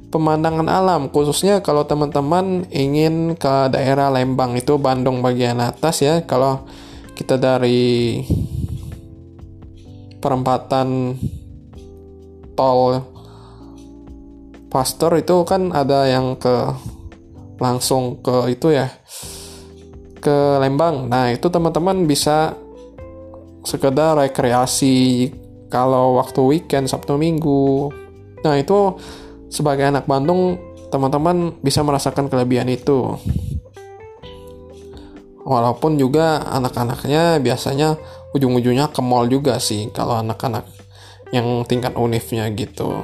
pemandangan 0.09 0.65
alam 0.65 1.13
khususnya 1.13 1.61
kalau 1.61 1.85
teman-teman 1.85 2.65
ingin 2.73 3.37
ke 3.37 3.69
daerah 3.69 4.09
Lembang 4.09 4.57
itu 4.57 4.81
Bandung 4.81 5.21
bagian 5.21 5.61
atas 5.61 6.01
ya. 6.01 6.25
Kalau 6.25 6.65
kita 7.13 7.37
dari 7.37 8.25
perempatan 10.25 11.21
tol 12.57 13.13
Pastor 14.73 15.21
itu 15.21 15.45
kan 15.45 15.71
ada 15.71 16.09
yang 16.09 16.35
ke 16.41 16.73
langsung 17.63 18.25
ke 18.25 18.51
itu 18.51 18.73
ya 18.73 18.89
ke 20.19 20.59
Lembang. 20.59 21.13
Nah, 21.13 21.31
itu 21.31 21.47
teman-teman 21.53 22.09
bisa 22.09 22.57
sekedar 23.63 24.17
rekreasi 24.17 25.29
kalau 25.75 26.23
waktu 26.23 26.39
weekend 26.39 26.87
Sabtu 26.87 27.19
Minggu. 27.19 27.91
Nah, 28.47 28.55
itu 28.55 28.95
sebagai 29.51 29.91
anak 29.91 30.07
Bandung 30.07 30.55
teman-teman 30.95 31.59
bisa 31.59 31.83
merasakan 31.83 32.31
kelebihan 32.31 32.71
itu. 32.71 33.19
Walaupun 35.43 35.99
juga 35.99 36.47
anak-anaknya 36.47 37.43
biasanya 37.43 37.99
ujung-ujungnya 38.39 38.95
ke 38.95 39.03
mall 39.03 39.27
juga 39.27 39.59
sih 39.59 39.91
kalau 39.91 40.23
anak-anak 40.23 40.63
yang 41.35 41.67
tingkat 41.67 41.99
unifnya 41.99 42.47
gitu. 42.55 43.03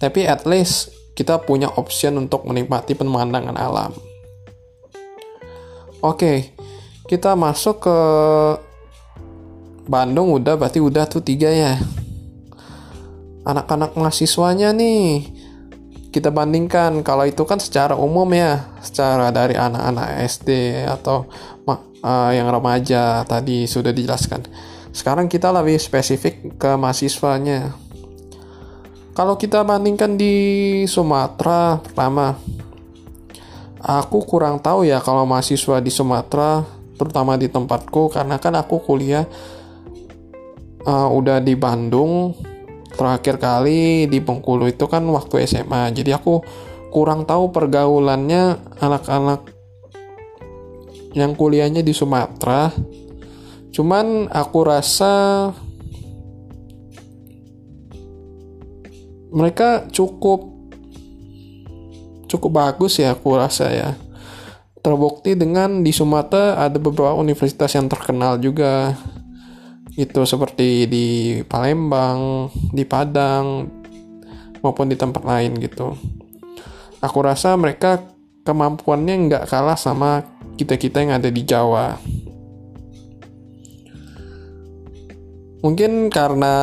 Tapi 0.00 0.24
at 0.24 0.48
least 0.48 0.96
kita 1.12 1.44
punya 1.44 1.68
option 1.76 2.16
untuk 2.16 2.48
menikmati 2.48 2.96
pemandangan 2.96 3.54
alam. 3.60 3.92
Oke, 6.00 6.56
kita 7.06 7.36
masuk 7.36 7.84
ke 7.84 7.98
Bandung 9.88 10.38
udah 10.38 10.54
berarti 10.54 10.78
udah 10.78 11.04
tuh 11.10 11.22
tiga 11.22 11.50
ya. 11.50 11.78
Anak-anak 13.42 13.98
mahasiswanya 13.98 14.70
nih 14.70 15.26
kita 16.12 16.28
bandingkan 16.28 17.00
kalau 17.00 17.24
itu 17.24 17.42
kan 17.48 17.56
secara 17.56 17.96
umum 17.96 18.28
ya, 18.36 18.68
secara 18.84 19.32
dari 19.32 19.56
anak-anak 19.56 20.22
SD 20.28 20.82
atau 20.84 21.24
uh, 21.66 22.30
yang 22.30 22.52
remaja 22.52 23.24
tadi 23.24 23.64
sudah 23.64 23.90
dijelaskan. 23.90 24.44
Sekarang 24.92 25.26
kita 25.26 25.48
lebih 25.48 25.80
spesifik 25.80 26.60
ke 26.60 26.70
mahasiswanya. 26.76 27.72
Kalau 29.16 29.40
kita 29.40 29.64
bandingkan 29.64 30.16
di 30.16 30.34
Sumatera 30.88 31.80
pertama 31.80 32.36
aku 33.80 34.24
kurang 34.24 34.60
tahu 34.60 34.88
ya 34.88 35.00
kalau 35.04 35.28
mahasiswa 35.28 35.80
di 35.84 35.92
Sumatera 35.92 36.64
terutama 36.96 37.36
di 37.36 37.50
tempatku 37.50 38.08
karena 38.08 38.40
kan 38.40 38.56
aku 38.56 38.80
kuliah 38.80 39.28
uh, 40.86 41.08
udah 41.10 41.42
di 41.42 41.54
Bandung 41.54 42.34
terakhir 42.92 43.40
kali 43.40 44.06
di 44.06 44.20
Bengkulu 44.20 44.68
itu 44.68 44.84
kan 44.84 45.02
waktu 45.08 45.48
SMA 45.48 45.96
jadi 45.96 46.20
aku 46.20 46.44
kurang 46.92 47.24
tahu 47.24 47.48
pergaulannya 47.48 48.60
anak-anak 48.76 49.48
yang 51.16 51.32
kuliahnya 51.36 51.80
di 51.80 51.92
Sumatera. 51.96 52.72
Cuman 53.72 54.28
aku 54.28 54.58
rasa 54.68 55.12
mereka 59.32 59.88
cukup 59.88 60.52
cukup 62.28 62.50
bagus 62.52 63.00
ya 63.00 63.16
aku 63.16 63.40
rasa 63.40 63.72
ya. 63.72 63.90
Terbukti 64.82 65.38
dengan 65.38 65.80
di 65.80 65.94
Sumatera 65.94 66.60
ada 66.68 66.76
beberapa 66.76 67.16
universitas 67.16 67.72
yang 67.72 67.88
terkenal 67.88 68.36
juga 68.36 68.98
itu 69.92 70.24
seperti 70.24 70.88
di 70.88 71.06
Palembang, 71.44 72.48
di 72.72 72.84
Padang 72.88 73.68
maupun 74.64 74.88
di 74.88 74.96
tempat 74.96 75.20
lain 75.26 75.58
gitu. 75.60 75.92
Aku 77.02 77.18
rasa 77.20 77.52
mereka 77.58 78.00
kemampuannya 78.46 79.14
nggak 79.28 79.44
kalah 79.50 79.76
sama 79.76 80.22
kita-kita 80.56 81.02
yang 81.02 81.12
ada 81.18 81.28
di 81.28 81.42
Jawa. 81.44 81.98
Mungkin 85.62 86.10
karena 86.10 86.56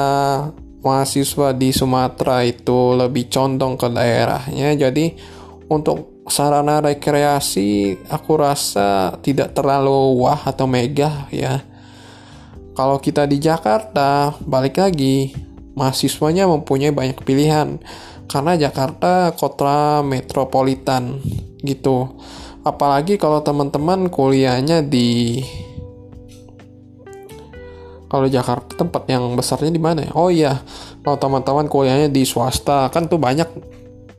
mahasiswa 0.84 1.56
di 1.56 1.72
Sumatera 1.72 2.44
itu 2.44 2.96
lebih 3.00 3.32
condong 3.32 3.80
ke 3.80 3.88
daerahnya, 3.88 4.76
jadi 4.76 5.15
untuk 5.72 6.26
sarana 6.28 6.84
rekreasi 6.84 7.96
aku 8.12 8.32
rasa 8.39 9.15
tidak 9.24 9.56
terlalu 9.56 10.20
wah 10.20 10.39
atau 10.44 10.68
megah 10.68 11.32
ya. 11.32 11.69
Kalau 12.80 12.96
kita 12.96 13.28
di 13.28 13.44
Jakarta, 13.44 14.39
balik 14.39 14.80
lagi, 14.80 15.36
mahasiswanya 15.76 16.48
mempunyai 16.48 16.96
banyak 16.96 17.20
pilihan 17.28 17.76
karena 18.32 18.56
Jakarta 18.56 19.36
kota 19.36 20.00
metropolitan 20.00 21.20
gitu. 21.60 22.08
Apalagi 22.63 23.20
kalau 23.20 23.44
teman-teman 23.44 24.08
kuliahnya 24.08 24.80
di 24.80 25.44
kalau 28.08 28.32
Jakarta 28.32 28.72
tempat 28.80 29.04
yang 29.12 29.28
besarnya 29.36 29.76
di 29.76 29.84
mana 29.84 30.08
ya? 30.08 30.15
Oh 30.15 30.32
iya, 30.32 30.63
kalau 31.04 31.20
teman-teman 31.20 31.68
kuliahnya 31.68 32.08
di 32.08 32.24
swasta 32.24 32.88
kan 32.96 33.12
tuh 33.12 33.20
banyak 33.20 33.60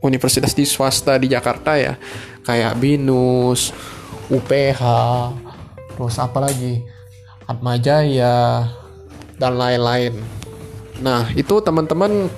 universitas 0.05 0.53
di 0.53 0.69
swasta 0.69 1.17
di 1.17 1.33
Jakarta 1.33 1.81
ya 1.81 1.97
kayak 2.45 2.77
Binus, 2.77 3.73
UPH, 4.29 4.85
terus 5.97 6.21
apa 6.21 6.45
lagi 6.45 6.90
Atmajaya 7.51 8.67
dan 9.35 9.53
lain-lain. 9.59 10.15
Nah 11.03 11.27
itu 11.35 11.59
teman-teman 11.59 12.31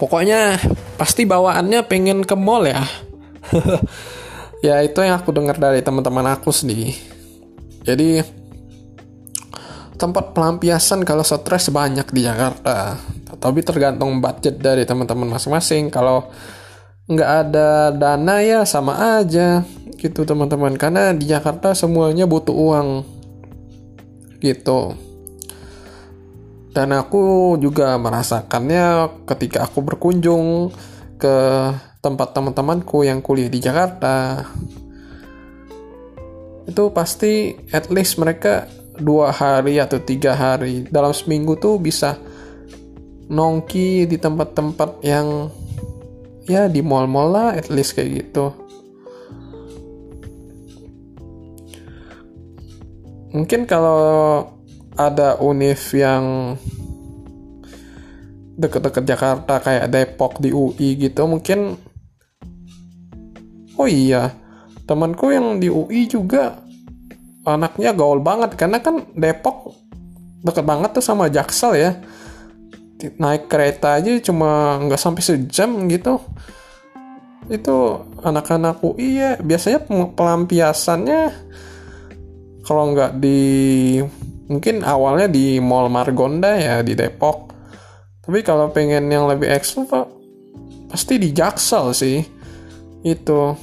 pokoknya 0.00 0.56
pasti 0.96 1.28
bawaannya 1.28 1.84
pengen 1.84 2.24
ke 2.24 2.34
mall 2.38 2.64
ya. 2.64 2.82
ya 4.66 4.80
itu 4.80 4.98
yang 5.04 5.20
aku 5.20 5.30
dengar 5.34 5.60
dari 5.60 5.84
teman-teman 5.84 6.32
aku 6.32 6.48
sendiri. 6.54 6.94
Jadi 7.84 8.22
tempat 9.98 10.30
pelampiasan 10.32 11.02
kalau 11.02 11.26
stres 11.26 11.74
banyak 11.74 12.06
di 12.14 12.22
Jakarta 12.22 12.96
tapi 13.38 13.62
tergantung 13.62 14.18
budget 14.18 14.58
dari 14.58 14.82
teman-teman 14.82 15.30
masing-masing 15.30 15.90
kalau 15.90 16.30
nggak 17.10 17.30
ada 17.48 17.94
dana 17.94 18.36
ya 18.42 18.62
sama 18.62 19.18
aja 19.18 19.62
gitu 19.98 20.22
teman-teman 20.22 20.78
karena 20.78 21.10
di 21.14 21.26
Jakarta 21.26 21.74
semuanya 21.74 22.26
butuh 22.30 22.54
uang 22.54 23.17
gitu. 24.38 24.94
Dan 26.74 26.94
aku 26.94 27.56
juga 27.58 27.98
merasakannya 27.98 29.10
ketika 29.26 29.66
aku 29.66 29.82
berkunjung 29.82 30.70
ke 31.18 31.36
tempat 31.98 32.30
teman-temanku 32.30 33.02
yang 33.02 33.18
kuliah 33.18 33.50
di 33.50 33.58
Jakarta. 33.58 34.46
Itu 36.68 36.94
pasti 36.94 37.58
at 37.74 37.90
least 37.90 38.20
mereka 38.22 38.70
dua 38.98 39.34
hari 39.34 39.78
atau 39.82 39.98
tiga 39.98 40.34
hari 40.34 40.86
dalam 40.90 41.14
seminggu 41.14 41.58
tuh 41.58 41.78
bisa 41.78 42.18
nongki 43.28 44.08
di 44.08 44.16
tempat-tempat 44.16 45.02
yang 45.04 45.52
ya 46.48 46.66
di 46.66 46.80
mall-mall 46.80 47.28
lah 47.28 47.48
at 47.54 47.68
least 47.68 47.94
kayak 47.94 48.24
gitu 48.24 48.50
mungkin 53.38 53.70
kalau 53.70 54.02
ada 54.98 55.38
univ 55.38 55.78
yang 55.94 56.58
deket-deket 58.58 59.06
Jakarta 59.06 59.62
kayak 59.62 59.86
Depok 59.94 60.42
di 60.42 60.50
UI 60.50 60.98
gitu 60.98 61.30
mungkin 61.30 61.78
oh 63.78 63.86
iya 63.86 64.34
temanku 64.90 65.30
yang 65.30 65.62
di 65.62 65.70
UI 65.70 66.10
juga 66.10 66.58
anaknya 67.46 67.94
gaul 67.94 68.18
banget 68.18 68.58
karena 68.58 68.82
kan 68.82 69.06
Depok 69.14 69.72
deket 70.42 70.64
banget 70.66 70.90
tuh 70.94 71.04
sama 71.04 71.30
Jaksel 71.30 71.72
ya. 71.78 71.90
Naik 72.98 73.46
kereta 73.46 73.94
aja 74.02 74.10
cuma 74.18 74.82
nggak 74.82 74.98
sampai 74.98 75.22
sejam 75.22 75.86
gitu. 75.86 76.18
Itu 77.46 78.02
anak-anak 78.26 78.82
UI 78.82 79.22
ya 79.22 79.30
biasanya 79.38 79.86
pelampiasannya 80.18 81.22
kalau 82.68 82.92
nggak 82.92 83.16
di 83.16 83.96
mungkin 84.52 84.84
awalnya 84.84 85.24
di 85.32 85.56
Mall 85.56 85.88
Margonda 85.88 86.52
ya 86.52 86.84
di 86.84 86.92
Depok. 86.92 87.48
Tapi 88.20 88.44
kalau 88.44 88.68
pengen 88.68 89.08
yang 89.08 89.24
lebih 89.24 89.48
pak 89.88 90.04
pasti 90.92 91.16
di 91.16 91.32
Jaksel 91.32 91.96
sih. 91.96 92.20
Itu. 93.00 93.56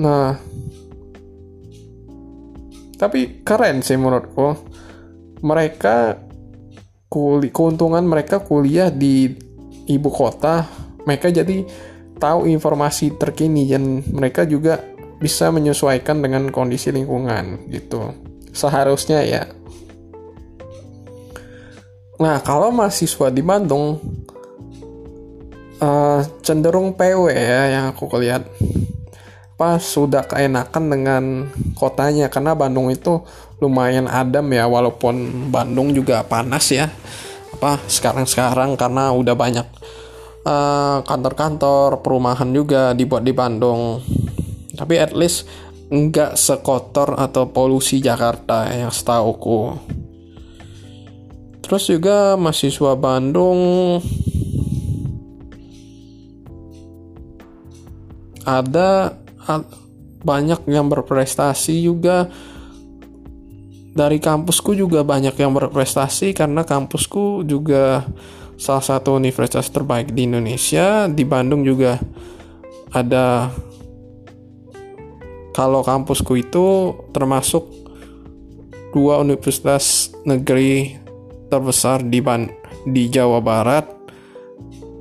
Nah. 0.00 0.32
Tapi 2.96 3.44
keren 3.44 3.84
sih 3.84 4.00
menurutku. 4.00 4.56
Mereka 5.44 6.24
kuli, 7.12 7.52
keuntungan 7.52 8.00
mereka 8.08 8.40
kuliah 8.40 8.88
di 8.88 9.28
ibu 9.92 10.08
kota. 10.08 10.64
Mereka 11.04 11.28
jadi 11.34 11.68
tahu 12.16 12.48
informasi 12.48 13.18
terkini 13.18 13.68
dan 13.68 14.00
mereka 14.14 14.46
juga 14.46 14.91
bisa 15.22 15.54
menyesuaikan 15.54 16.18
dengan 16.18 16.50
kondisi 16.50 16.90
lingkungan 16.90 17.70
gitu 17.70 18.10
seharusnya 18.50 19.22
ya. 19.22 19.46
Nah, 22.18 22.38
kalau 22.42 22.74
mahasiswa 22.74 23.30
di 23.30 23.42
Bandung 23.42 23.98
uh, 25.82 26.20
cenderung 26.40 26.94
PW 26.94 27.34
ya 27.34 27.62
yang 27.78 27.84
aku 27.90 28.06
lihat. 28.22 28.46
Apa 29.52 29.78
sudah 29.78 30.26
keenakan 30.26 30.84
dengan 30.90 31.22
kotanya 31.78 32.26
karena 32.26 32.50
Bandung 32.58 32.90
itu 32.90 33.22
lumayan 33.62 34.10
adem 34.10 34.58
ya 34.58 34.66
walaupun 34.66 35.46
Bandung 35.54 35.94
juga 35.94 36.26
panas 36.26 36.66
ya. 36.74 36.90
Apa 37.54 37.78
sekarang-sekarang 37.86 38.74
karena 38.74 39.14
udah 39.14 39.38
banyak 39.38 39.66
eh, 40.42 40.98
kantor-kantor 41.06 41.94
uh, 41.94 42.00
perumahan 42.02 42.50
juga 42.50 42.90
dibuat 42.90 43.22
di 43.22 43.30
Bandung. 43.30 44.02
Tapi 44.76 44.94
at 44.96 45.12
least 45.12 45.48
nggak 45.92 46.40
sekotor 46.40 47.20
atau 47.20 47.52
polusi 47.52 48.00
Jakarta 48.00 48.64
yang 48.72 48.88
setauku. 48.88 49.76
Terus 51.60 51.84
juga 51.88 52.34
mahasiswa 52.40 52.92
Bandung. 52.96 54.00
Ada 58.42 59.14
banyak 60.24 60.60
yang 60.68 60.88
berprestasi 60.88 61.84
juga. 61.84 62.28
Dari 63.92 64.16
kampusku 64.16 64.72
juga 64.72 65.04
banyak 65.04 65.36
yang 65.36 65.52
berprestasi 65.52 66.32
karena 66.32 66.64
kampusku 66.64 67.44
juga 67.44 68.08
salah 68.56 68.80
satu 68.80 69.20
universitas 69.20 69.68
terbaik 69.68 70.16
di 70.16 70.24
Indonesia. 70.24 71.04
Di 71.12 71.28
Bandung 71.28 71.60
juga 71.60 72.00
ada 72.92 73.52
kalau 75.52 75.84
kampusku 75.84 76.40
itu 76.40 76.96
termasuk 77.12 77.68
dua 78.92 79.20
universitas 79.20 80.12
negeri 80.24 80.96
terbesar 81.48 82.04
di 82.04 82.20
Ban 82.24 82.48
di 82.88 83.08
Jawa 83.12 83.40
Barat. 83.44 83.88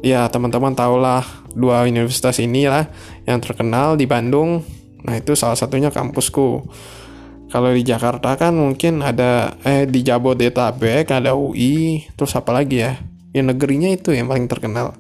Ya, 0.02 0.26
teman-teman 0.28 0.74
tahulah 0.74 1.24
dua 1.54 1.86
universitas 1.86 2.42
inilah 2.42 2.90
yang 3.24 3.40
terkenal 3.40 3.96
di 3.96 4.10
Bandung. 4.10 4.66
Nah, 5.08 5.16
itu 5.18 5.38
salah 5.38 5.56
satunya 5.56 5.94
kampusku. 5.94 6.66
Kalau 7.52 7.70
di 7.76 7.84
Jakarta 7.84 8.40
kan 8.40 8.56
mungkin 8.56 9.04
ada 9.04 9.60
eh 9.68 9.84
di 9.84 10.02
Jabodetabek 10.08 11.12
ada 11.12 11.36
UI, 11.36 12.08
terus 12.16 12.32
apa 12.34 12.56
lagi 12.56 12.80
ya? 12.80 12.96
Yang 13.36 13.46
negerinya 13.56 13.90
itu 13.92 14.16
yang 14.16 14.32
paling 14.32 14.48
terkenal. 14.48 14.96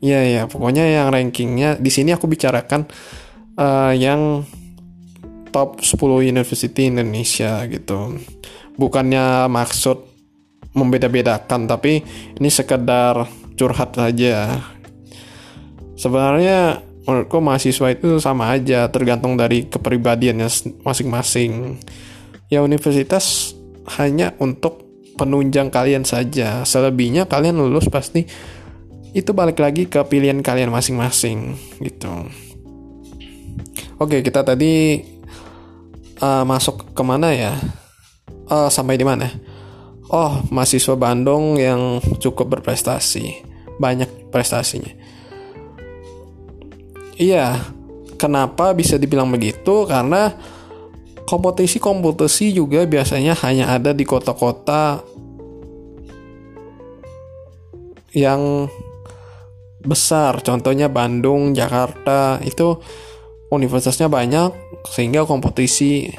Iya 0.00 0.20
ya, 0.24 0.42
pokoknya 0.48 0.84
yang 0.84 1.08
rankingnya 1.12 1.80
di 1.80 1.88
sini 1.92 2.12
aku 2.12 2.28
bicarakan 2.28 2.88
uh, 3.56 3.92
yang 3.92 4.44
top 5.54 5.78
10 5.78 6.26
university 6.26 6.90
Indonesia 6.90 7.62
gitu. 7.70 8.18
Bukannya 8.74 9.46
maksud 9.46 10.02
membeda-bedakan 10.74 11.70
tapi 11.70 12.02
ini 12.34 12.50
sekedar 12.50 13.30
curhat 13.54 13.94
saja. 13.94 14.58
Sebenarnya 15.94 16.82
menurutku 17.06 17.38
mahasiswa 17.38 17.94
itu 17.94 18.18
sama 18.18 18.50
aja 18.50 18.90
tergantung 18.90 19.38
dari 19.38 19.70
kepribadiannya 19.70 20.50
masing-masing. 20.82 21.78
Ya 22.50 22.58
universitas 22.66 23.54
hanya 23.94 24.34
untuk 24.42 24.82
penunjang 25.14 25.70
kalian 25.70 26.02
saja. 26.02 26.66
Selebihnya 26.66 27.30
kalian 27.30 27.54
lulus 27.54 27.86
pasti 27.86 28.26
itu 29.14 29.30
balik 29.30 29.62
lagi 29.62 29.86
ke 29.86 30.02
pilihan 30.02 30.42
kalian 30.42 30.74
masing-masing 30.74 31.54
gitu. 31.78 32.10
Oke, 34.02 34.26
kita 34.26 34.42
tadi 34.42 34.98
uh, 36.24 36.42
masuk 36.48 36.96
ke 36.96 37.02
mana 37.04 37.36
ya? 37.36 37.52
Uh, 38.48 38.72
sampai 38.72 38.96
di 38.96 39.04
mana? 39.04 39.28
Oh, 40.08 40.40
mahasiswa 40.48 40.96
Bandung 40.96 41.56
yang 41.60 42.00
cukup 42.20 42.60
berprestasi, 42.60 43.44
banyak 43.80 44.32
prestasinya. 44.32 44.92
Iya, 47.16 47.62
kenapa 48.16 48.72
bisa 48.76 49.00
dibilang 49.00 49.32
begitu? 49.32 49.88
Karena 49.88 50.34
kompetisi-kompetisi 51.24 52.52
juga 52.52 52.84
biasanya 52.84 53.32
hanya 53.44 53.72
ada 53.72 53.96
di 53.96 54.04
kota-kota 54.04 55.00
yang 58.14 58.68
besar, 59.84 60.40
contohnya 60.44 60.86
Bandung, 60.88 61.56
Jakarta, 61.56 62.38
itu 62.44 62.78
universitasnya 63.50 64.08
banyak 64.08 64.63
sehingga 64.84 65.24
kompetisi 65.24 66.12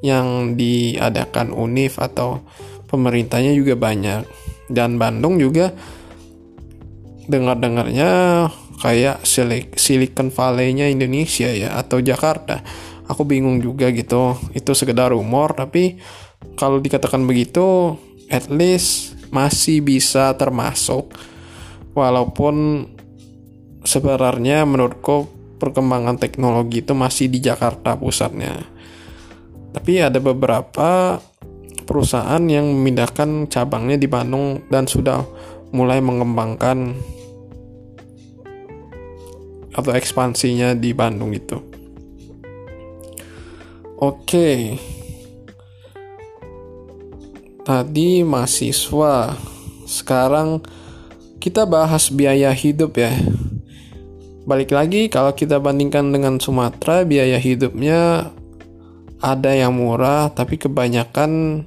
yang 0.00 0.54
diadakan 0.54 1.50
UNIF 1.50 1.98
atau 1.98 2.42
pemerintahnya 2.86 3.52
juga 3.54 3.74
banyak. 3.74 4.22
Dan 4.68 5.00
Bandung 5.00 5.40
juga 5.40 5.72
dengar-dengarnya 7.28 8.10
kayak 8.78 9.24
Silicon 9.76 10.30
Valley-nya 10.30 10.88
Indonesia 10.88 11.50
ya 11.50 11.76
atau 11.76 11.98
Jakarta. 11.98 12.62
Aku 13.08 13.24
bingung 13.24 13.58
juga 13.58 13.90
gitu. 13.90 14.36
Itu 14.54 14.76
sekedar 14.76 15.12
rumor 15.12 15.56
tapi 15.56 15.98
kalau 16.54 16.78
dikatakan 16.78 17.24
begitu 17.26 17.96
at 18.28 18.46
least 18.52 19.16
masih 19.34 19.82
bisa 19.82 20.32
termasuk. 20.36 21.10
Walaupun 21.96 22.86
sebenarnya 23.82 24.62
menurutku 24.68 25.37
perkembangan 25.58 26.16
teknologi 26.16 26.80
itu 26.80 26.94
masih 26.94 27.26
di 27.26 27.42
Jakarta 27.42 27.98
pusatnya. 27.98 28.62
Tapi 29.74 30.00
ada 30.00 30.16
beberapa 30.22 31.20
perusahaan 31.84 32.40
yang 32.48 32.70
memindahkan 32.70 33.50
cabangnya 33.50 34.00
di 34.00 34.08
Bandung 34.08 34.64
dan 34.72 34.88
sudah 34.88 35.26
mulai 35.74 36.00
mengembangkan 36.00 36.96
atau 39.74 39.92
ekspansinya 39.94 40.72
di 40.74 40.90
Bandung 40.96 41.30
itu. 41.36 41.58
Oke. 43.98 44.78
Tadi 47.62 48.24
mahasiswa. 48.24 49.36
Sekarang 49.84 50.64
kita 51.38 51.64
bahas 51.64 52.12
biaya 52.12 52.50
hidup 52.50 52.98
ya 52.98 53.12
balik 54.48 54.72
lagi 54.72 55.12
kalau 55.12 55.36
kita 55.36 55.60
bandingkan 55.60 56.08
dengan 56.08 56.40
Sumatera 56.40 57.04
biaya 57.04 57.36
hidupnya 57.36 58.32
ada 59.20 59.50
yang 59.52 59.76
murah 59.76 60.32
tapi 60.32 60.56
kebanyakan 60.56 61.62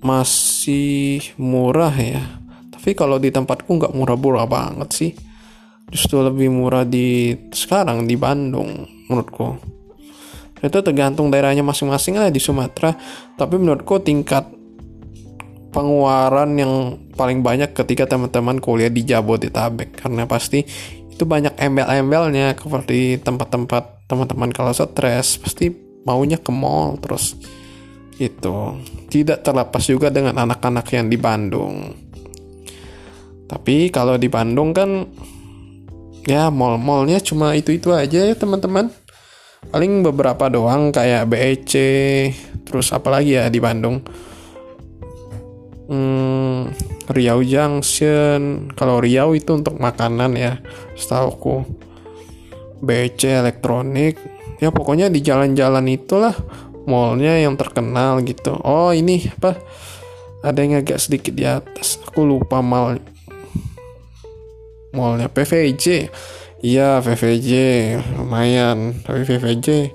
masih 0.00 1.20
murah 1.36 1.92
ya. 1.92 2.24
Tapi 2.72 2.96
kalau 2.96 3.20
di 3.20 3.28
tempatku 3.28 3.68
nggak 3.68 3.92
murah-murah 3.92 4.48
banget 4.48 4.88
sih. 4.92 5.12
Justru 5.92 6.24
lebih 6.24 6.48
murah 6.48 6.88
di 6.88 7.36
sekarang 7.52 8.08
di 8.08 8.16
Bandung 8.16 8.88
menurutku. 9.08 9.60
Itu 10.64 10.80
tergantung 10.80 11.28
daerahnya 11.28 11.60
masing-masing 11.60 12.16
lah 12.16 12.32
di 12.32 12.40
Sumatera. 12.40 12.96
Tapi 13.36 13.60
menurutku 13.60 14.00
tingkat 14.00 14.48
pengeluaran 15.72 16.56
yang 16.56 16.72
paling 17.16 17.44
banyak 17.44 17.72
ketika 17.76 18.08
teman-teman 18.16 18.60
kuliah 18.60 18.88
di 18.88 19.04
Jabodetabek. 19.04 20.04
Karena 20.04 20.24
pasti 20.24 20.64
itu 21.14 21.22
banyak 21.22 21.54
embel-embelnya 21.54 22.58
seperti 22.58 23.22
tempat-tempat 23.22 24.10
teman-teman 24.10 24.50
kalau 24.50 24.74
stres 24.74 25.38
pasti 25.38 25.70
maunya 26.02 26.36
ke 26.42 26.50
mall 26.50 26.98
terus 26.98 27.38
itu 28.18 28.78
tidak 29.10 29.46
terlepas 29.46 29.82
juga 29.86 30.10
dengan 30.10 30.38
anak-anak 30.42 30.86
yang 30.90 31.06
di 31.06 31.18
Bandung. 31.18 31.94
Tapi 33.46 33.90
kalau 33.90 34.18
di 34.18 34.26
Bandung 34.26 34.74
kan 34.74 35.06
ya 36.26 36.50
mall-mallnya 36.50 37.22
cuma 37.22 37.54
itu-itu 37.54 37.94
aja 37.94 38.26
ya 38.26 38.34
teman-teman. 38.34 38.90
Paling 39.70 40.04
beberapa 40.04 40.46
doang 40.52 40.90
kayak 40.94 41.30
BEC 41.30 41.72
terus 42.66 42.90
apalagi 42.94 43.38
ya 43.38 43.50
di 43.50 43.58
Bandung? 43.58 44.02
Hmm, 45.84 46.53
Riau 47.08 47.44
Junction. 47.44 48.72
Kalau 48.72 49.00
Riau 49.00 49.36
itu 49.36 49.52
untuk 49.56 49.76
makanan 49.76 50.36
ya 50.36 50.60
setauku. 50.96 51.64
BC 52.84 53.40
elektronik. 53.40 54.20
Ya 54.60 54.72
pokoknya 54.72 55.12
di 55.12 55.20
jalan-jalan 55.20 55.84
itulah 55.88 56.32
mallnya 56.84 57.40
yang 57.40 57.56
terkenal 57.56 58.20
gitu. 58.24 58.56
Oh 58.64 58.92
ini 58.92 59.28
apa? 59.28 59.56
Ada 60.44 60.58
yang 60.60 60.84
agak 60.84 61.00
sedikit 61.00 61.32
di 61.32 61.44
atas. 61.48 62.00
Aku 62.08 62.24
lupa 62.24 62.60
mall. 62.60 63.00
Mallnya 64.94 65.26
PVJ 65.26 66.08
iya 66.64 67.00
PVJ 67.04 67.50
lumayan. 68.16 68.96
Tapi 69.04 69.28
PVJ 69.28 69.92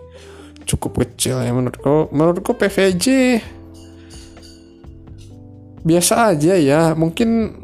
cukup 0.69 1.06
kecil 1.06 1.41
ya 1.41 1.50
menurutku. 1.50 2.13
Menurutku 2.13 2.54
PVJ 2.54 3.38
biasa 5.89 6.38
aja 6.38 6.54
ya 6.54 6.93
mungkin 6.93 7.58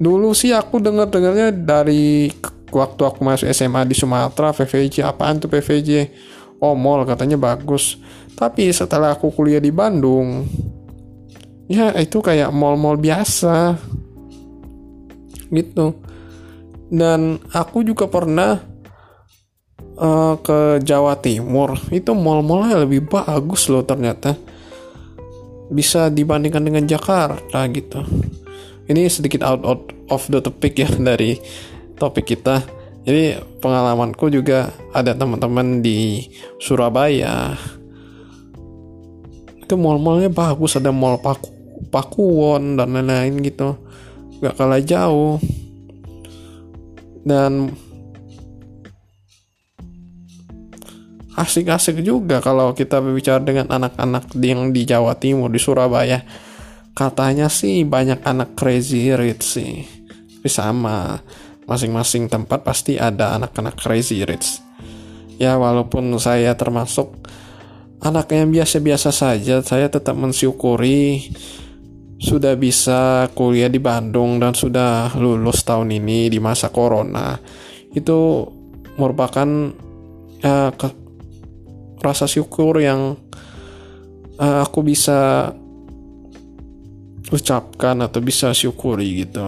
dulu 0.00 0.32
sih 0.32 0.56
aku 0.56 0.80
dengar 0.80 1.12
dengarnya 1.12 1.52
dari 1.52 2.32
waktu 2.72 3.02
aku 3.04 3.20
masuk 3.20 3.52
SMA 3.52 3.84
di 3.84 3.92
Sumatera 3.92 4.56
PVJ 4.56 5.04
apaan 5.04 5.36
tuh 5.36 5.52
PVJ 5.52 6.08
oh 6.60 6.76
mall 6.76 7.02
katanya 7.08 7.40
bagus. 7.40 7.98
Tapi 8.36 8.72
setelah 8.72 9.16
aku 9.16 9.32
kuliah 9.32 9.60
di 9.60 9.68
Bandung 9.68 10.48
ya 11.66 11.92
itu 11.98 12.20
kayak 12.24 12.52
mall-mall 12.54 12.96
biasa. 12.96 13.76
Gitu. 15.50 15.86
Dan 16.90 17.38
aku 17.50 17.82
juga 17.84 18.06
pernah 18.06 18.58
uh, 19.98 20.34
ke 20.40 20.80
Jawa 20.80 21.18
Timur. 21.18 21.76
Itu 21.90 22.16
mall-mallnya 22.16 22.86
lebih 22.86 23.10
bagus 23.10 23.66
loh 23.68 23.82
ternyata 23.84 24.36
bisa 25.70 26.10
dibandingkan 26.10 26.66
dengan 26.66 26.84
Jakarta 26.84 27.64
gitu. 27.70 28.02
Ini 28.90 29.06
sedikit 29.06 29.46
out, 29.46 29.62
out 29.62 29.82
of 30.10 30.26
the 30.26 30.42
topic 30.42 30.74
ya 30.82 30.90
dari 31.14 31.38
topik 31.96 32.26
kita. 32.34 32.60
Jadi 33.06 33.38
pengalamanku 33.62 34.28
juga 34.28 34.74
ada 34.92 35.16
teman-teman 35.16 35.80
di 35.80 36.26
Surabaya. 36.60 37.56
Itu 39.62 39.78
mall-mallnya 39.78 40.28
bagus 40.28 40.76
ada 40.76 40.92
mall 40.92 41.16
Paku 41.22 41.48
Pakuwon 41.88 42.76
dan 42.76 42.92
lain-lain 42.92 43.40
gitu. 43.40 43.78
Gak 44.44 44.58
kalah 44.58 44.82
jauh. 44.84 45.40
Dan 47.24 47.72
asik-asik 51.38 52.02
juga 52.02 52.42
kalau 52.42 52.74
kita 52.74 52.98
berbicara 52.98 53.42
dengan 53.42 53.70
anak-anak 53.70 54.34
yang 54.38 54.74
di 54.74 54.82
Jawa 54.82 55.14
Timur 55.18 55.50
di 55.50 55.60
Surabaya. 55.62 56.22
Katanya 56.90 57.46
sih 57.46 57.86
banyak 57.86 58.26
anak 58.26 58.58
crazy 58.58 59.14
rich 59.14 59.44
sih. 59.46 59.86
Tapi 60.10 60.48
sama 60.50 61.20
masing-masing 61.70 62.26
tempat 62.26 62.66
pasti 62.66 62.98
ada 62.98 63.38
anak-anak 63.38 63.78
crazy 63.78 64.26
rich. 64.26 64.58
Ya 65.38 65.56
walaupun 65.56 66.10
saya 66.18 66.52
termasuk 66.58 67.14
anak 68.02 68.32
yang 68.32 68.50
biasa-biasa 68.50 69.12
saja 69.12 69.60
saya 69.60 69.86
tetap 69.88 70.16
mensyukuri 70.16 71.30
sudah 72.20 72.52
bisa 72.52 73.32
kuliah 73.32 73.72
di 73.72 73.80
Bandung 73.80 74.36
dan 74.36 74.52
sudah 74.52 75.16
lulus 75.16 75.64
tahun 75.64 75.88
ini 75.96 76.28
di 76.28 76.36
masa 76.36 76.68
corona. 76.68 77.40
Itu 77.96 78.44
merupakan 79.00 79.48
ya, 80.44 80.68
rasa 82.00 82.26
syukur 82.26 82.80
yang 82.80 83.16
uh, 84.40 84.58
aku 84.64 84.80
bisa 84.82 85.52
ucapkan 87.30 88.00
atau 88.02 88.18
bisa 88.18 88.50
syukuri 88.50 89.24
gitu. 89.24 89.44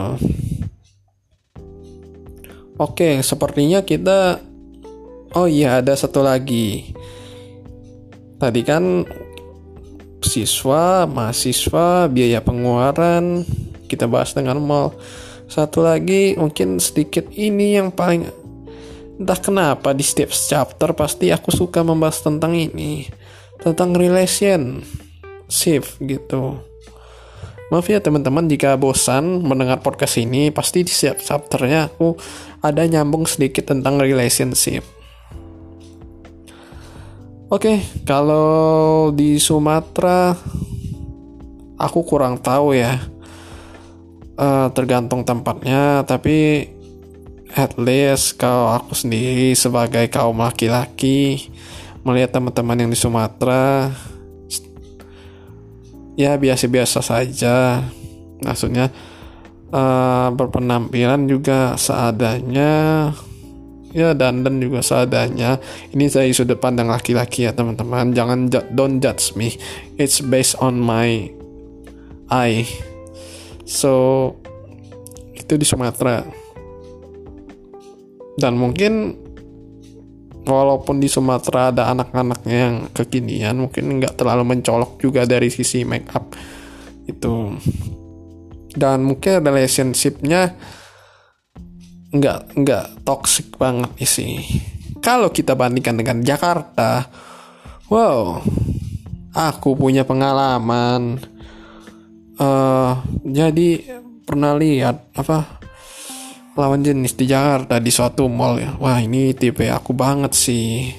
Oke, 2.79 3.21
sepertinya 3.21 3.83
kita 3.83 4.41
Oh 5.33 5.49
iya, 5.49 5.81
ada 5.81 5.97
satu 5.97 6.21
lagi. 6.21 6.93
Tadi 8.37 8.61
kan 8.69 9.09
siswa, 10.21 11.09
mahasiswa, 11.09 12.05
biaya 12.13 12.45
pengeluaran 12.45 13.49
kita 13.89 14.05
bahas 14.05 14.37
dengan 14.37 14.61
mal. 14.61 14.93
Satu 15.49 15.81
lagi 15.85 16.37
mungkin 16.37 16.77
sedikit 16.77 17.33
ini 17.33 17.81
yang 17.81 17.89
paling 17.89 18.29
entah 19.23 19.39
kenapa 19.39 19.95
di 19.95 20.03
setiap 20.03 20.35
chapter 20.35 20.91
pasti 20.99 21.31
aku 21.31 21.55
suka 21.55 21.87
membahas 21.87 22.21
tentang 22.27 22.59
ini, 22.59 23.07
tentang 23.63 23.95
relation 23.95 24.83
relationship 25.53 25.85
gitu. 26.01 26.57
Maaf 27.69 27.89
ya 27.89 28.01
teman-teman 28.01 28.49
jika 28.49 28.77
bosan 28.77 29.45
mendengar 29.45 29.81
podcast 29.81 30.21
ini, 30.21 30.49
pasti 30.53 30.85
di 30.85 30.93
setiap 30.93 31.21
chapternya 31.21 31.89
aku 31.89 32.17
ada 32.65 32.85
nyambung 32.85 33.25
sedikit 33.29 33.69
tentang 33.73 34.01
relationship. 34.01 34.85
Oke, 37.53 37.69
okay, 37.69 37.79
kalau 38.09 39.13
di 39.13 39.37
Sumatera 39.37 40.33
aku 41.77 42.01
kurang 42.05 42.41
tahu 42.41 42.77
ya. 42.77 42.97
Uh, 44.33 44.73
tergantung 44.73 45.29
tempatnya, 45.29 46.09
tapi 46.09 46.65
at 47.53 47.77
least 47.77 48.41
kalau 48.41 48.81
aku 48.81 48.97
sendiri 48.97 49.53
sebagai 49.53 50.09
kaum 50.09 50.41
laki-laki 50.41 51.53
melihat 52.03 52.41
teman-teman 52.41 52.81
yang 52.81 52.91
di 52.91 52.99
Sumatera 52.99 53.93
ya 56.17 56.37
biasa-biasa 56.37 57.01
saja. 57.05 57.85
Maksudnya 58.43 58.91
uh, 59.71 60.29
berpenampilan 60.35 61.31
juga 61.31 61.79
seadanya 61.79 63.13
ya 63.93 64.17
dan 64.17 64.43
dan 64.43 64.57
juga 64.59 64.81
seadanya. 64.81 65.61
Ini 65.93 66.09
saya 66.09 66.33
sudut 66.33 66.57
pandang 66.57 66.89
laki-laki 66.89 67.45
ya 67.45 67.53
teman-teman. 67.53 68.17
Jangan 68.17 68.49
don't 68.73 68.99
judge 68.99 69.37
me. 69.37 69.55
It's 70.01 70.25
based 70.25 70.57
on 70.59 70.81
my 70.81 71.29
eye. 72.33 72.65
So 73.69 74.35
itu 75.37 75.61
di 75.61 75.69
Sumatera 75.69 76.42
dan 78.39 78.57
mungkin 78.57 79.17
walaupun 80.43 80.99
di 80.99 81.07
Sumatera 81.07 81.71
ada 81.71 81.93
anak-anaknya 81.95 82.57
yang 82.57 82.77
kekinian 82.91 83.57
mungkin 83.63 84.03
nggak 84.03 84.19
terlalu 84.19 84.57
mencolok 84.57 84.99
juga 84.99 85.23
dari 85.29 85.49
sisi 85.53 85.87
make 85.87 86.11
up 86.15 86.35
itu. 87.07 87.57
Dan 88.73 89.05
mungkin 89.05 89.45
relationshipnya 89.45 90.57
nggak 92.13 92.41
nggak 92.57 92.87
toxic 93.05 93.53
banget 93.61 93.93
sih. 94.09 94.41
Kalau 95.03 95.29
kita 95.29 95.53
bandingkan 95.59 95.99
dengan 95.99 96.25
Jakarta 96.25 97.05
wow 97.93 98.41
aku 99.33 99.77
punya 99.77 100.05
pengalaman 100.09 101.21
uh, 102.41 102.93
jadi 103.25 104.01
pernah 104.25 104.57
lihat 104.57 105.13
apa 105.13 105.62
lawan 106.53 106.85
jenis 106.85 107.17
di 107.17 107.25
Jakarta 107.25 107.81
di 107.81 107.89
suatu 107.89 108.29
mall 108.29 108.61
ya. 108.61 108.77
Wah 108.77 109.01
ini 109.01 109.33
tipe 109.33 109.65
aku 109.73 109.97
banget 109.97 110.37
sih. 110.37 110.93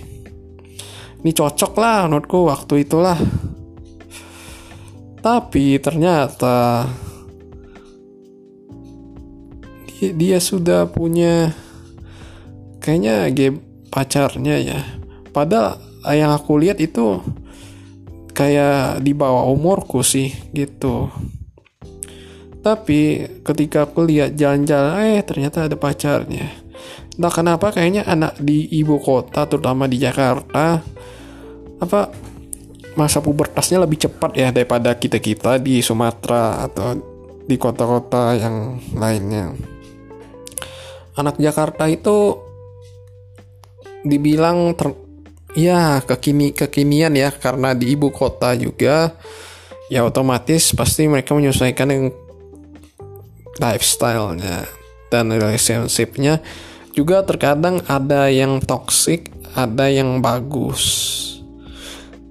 Ini 1.23 1.31
cocok 1.31 1.73
lah 1.77 2.09
menurutku 2.09 2.49
waktu 2.49 2.83
itulah. 2.83 3.15
Tapi 5.23 5.79
ternyata 5.79 6.83
dia, 9.87 10.09
dia 10.11 10.37
sudah 10.43 10.89
punya 10.91 11.55
kayaknya 12.83 13.31
game 13.31 13.63
pacarnya 13.87 14.55
ya. 14.59 14.79
Padahal 15.31 15.79
yang 16.11 16.35
aku 16.35 16.59
lihat 16.59 16.81
itu 16.83 17.23
kayak 18.33 18.99
di 19.05 19.13
bawah 19.13 19.47
umurku 19.47 20.01
sih 20.01 20.33
gitu 20.51 21.07
tapi 22.63 23.27
ketika 23.43 23.83
aku 23.83 24.07
lihat 24.07 24.39
jalan-jalan, 24.39 25.19
eh 25.19 25.23
ternyata 25.27 25.67
ada 25.67 25.75
pacarnya. 25.75 26.47
Entah 27.19 27.33
kenapa 27.35 27.75
kayaknya 27.75 28.07
anak 28.07 28.39
di 28.39 28.71
ibu 28.71 29.03
kota, 29.03 29.43
terutama 29.45 29.83
di 29.85 29.99
Jakarta, 29.99 30.79
apa 31.83 32.01
masa 32.95 33.19
pubertasnya 33.19 33.83
lebih 33.83 34.07
cepat 34.07 34.31
ya 34.39 34.49
daripada 34.55 34.95
kita-kita 34.95 35.59
di 35.59 35.83
Sumatera 35.83 36.63
atau 36.63 36.95
di 37.43 37.59
kota-kota 37.59 38.39
yang 38.39 38.79
lainnya. 38.95 39.51
Anak 41.19 41.37
Jakarta 41.37 41.91
itu 41.91 42.39
dibilang 44.07 44.71
ter, 44.73 44.95
ya 45.53 45.99
kekini 45.99 46.55
kekinian 46.55 47.13
ya 47.13 47.29
karena 47.29 47.75
di 47.75 47.91
ibu 47.93 48.09
kota 48.09 48.55
juga 48.57 49.13
ya 49.91 50.01
otomatis 50.07 50.73
pasti 50.73 51.05
mereka 51.05 51.37
menyesuaikan 51.37 51.87
dengan 51.91 52.22
lifestyle-nya 53.61 54.65
dan 55.13 55.29
relationship-nya 55.29 56.41
juga 56.93 57.25
terkadang 57.25 57.81
ada 57.89 58.29
yang 58.29 58.61
toxic, 58.61 59.29
ada 59.53 59.89
yang 59.89 60.21
bagus. 60.21 61.19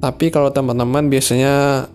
Tapi 0.02 0.34
kalau 0.34 0.50
teman-teman 0.50 1.06
biasanya 1.06 1.86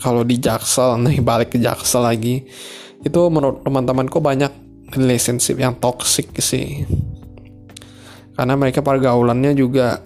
kalau 0.00 0.24
di 0.24 0.36
Jaksel 0.36 0.96
nih 1.04 1.20
balik 1.24 1.56
ke 1.56 1.58
Jaksel 1.60 2.04
lagi 2.04 2.44
itu 3.04 3.20
menurut 3.28 3.60
teman-temanku 3.60 4.20
banyak 4.20 4.52
relationship 4.96 5.60
yang 5.60 5.76
toxic 5.76 6.32
sih. 6.40 6.88
Karena 8.34 8.56
mereka 8.56 8.80
pergaulannya 8.80 9.52
juga 9.54 10.00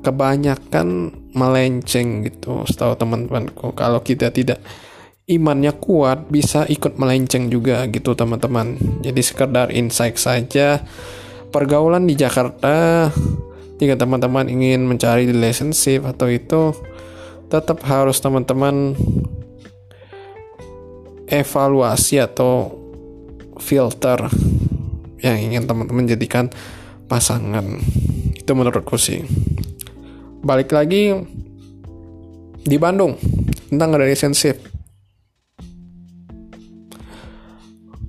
kebanyakan 0.00 1.12
melenceng 1.36 2.26
gitu 2.26 2.64
setahu 2.66 2.96
teman-temanku 2.96 3.76
kalau 3.76 4.00
kita 4.02 4.32
tidak 4.32 4.58
imannya 5.30 5.70
kuat 5.78 6.26
bisa 6.26 6.66
ikut 6.66 6.98
melenceng 6.98 7.46
juga 7.46 7.86
gitu 7.86 8.18
teman-teman. 8.18 8.74
Jadi 9.06 9.22
sekedar 9.22 9.70
insight 9.70 10.18
saja. 10.18 10.82
Pergaulan 11.54 12.06
di 12.06 12.18
Jakarta 12.18 13.06
jika 13.78 13.94
teman-teman 13.94 14.50
ingin 14.50 14.86
mencari 14.86 15.30
relationship 15.30 16.02
atau 16.02 16.26
itu 16.26 16.74
tetap 17.46 17.82
harus 17.86 18.18
teman-teman 18.18 18.94
evaluasi 21.30 22.18
atau 22.18 22.74
filter 23.62 24.26
yang 25.22 25.38
ingin 25.38 25.66
teman-teman 25.66 26.10
jadikan 26.10 26.50
pasangan. 27.06 27.78
Itu 28.34 28.54
menurutku 28.54 28.98
sih. 28.98 29.22
Balik 30.42 30.74
lagi 30.74 31.14
di 32.62 32.76
Bandung 32.78 33.18
tentang 33.70 33.94
relationship 33.94 34.69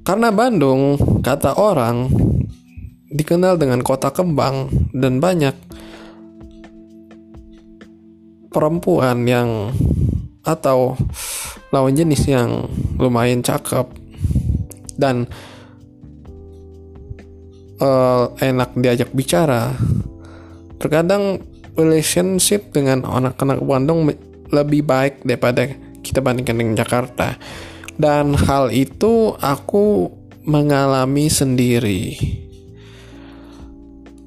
Karena 0.02 0.34
Bandung, 0.34 0.98
kata 1.22 1.62
orang, 1.62 2.10
dikenal 3.12 3.62
dengan 3.62 3.86
kota 3.86 4.10
kembang 4.10 4.72
dan 4.98 5.22
banyak 5.22 5.54
perempuan 8.50 9.30
yang 9.30 9.70
atau 10.42 10.98
lawan 11.70 11.94
jenis 11.94 12.26
yang 12.26 12.66
lumayan 12.98 13.46
cakep 13.46 13.86
dan 14.98 15.30
uh, 17.78 18.34
enak 18.42 18.74
diajak 18.74 19.14
bicara. 19.14 19.78
Terkadang 20.82 21.46
relationship 21.78 22.74
dengan 22.74 23.06
anak-anak 23.06 23.62
Bandung 23.62 24.10
lebih 24.50 24.82
baik 24.82 25.22
daripada 25.22 25.70
kita 26.02 26.20
bandingkan 26.26 26.58
dengan 26.58 26.74
Jakarta 26.74 27.38
dan 28.00 28.36
hal 28.36 28.72
itu 28.72 29.36
aku 29.40 30.12
mengalami 30.46 31.30
sendiri. 31.30 32.18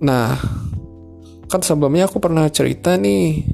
Nah, 0.04 0.36
kan 1.48 1.60
sebelumnya 1.62 2.06
aku 2.06 2.18
pernah 2.20 2.46
cerita 2.50 2.94
nih. 2.98 3.46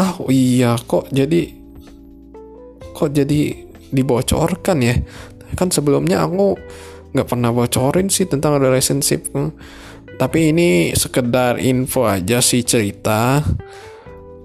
Oh 0.00 0.28
iya, 0.32 0.78
kok 0.78 1.12
jadi 1.12 1.52
kok 2.92 3.10
jadi 3.12 3.40
dibocorkan 3.92 4.78
ya? 4.80 4.96
Kan 5.52 5.68
sebelumnya 5.68 6.24
aku 6.24 6.56
nggak 7.12 7.28
pernah 7.28 7.52
bocorin 7.52 8.08
sih 8.08 8.24
tentang 8.24 8.56
relationship. 8.56 9.28
Tapi 10.16 10.54
ini 10.54 10.96
sekedar 10.96 11.60
info 11.60 12.08
aja 12.08 12.40
sih 12.40 12.64
cerita. 12.64 13.44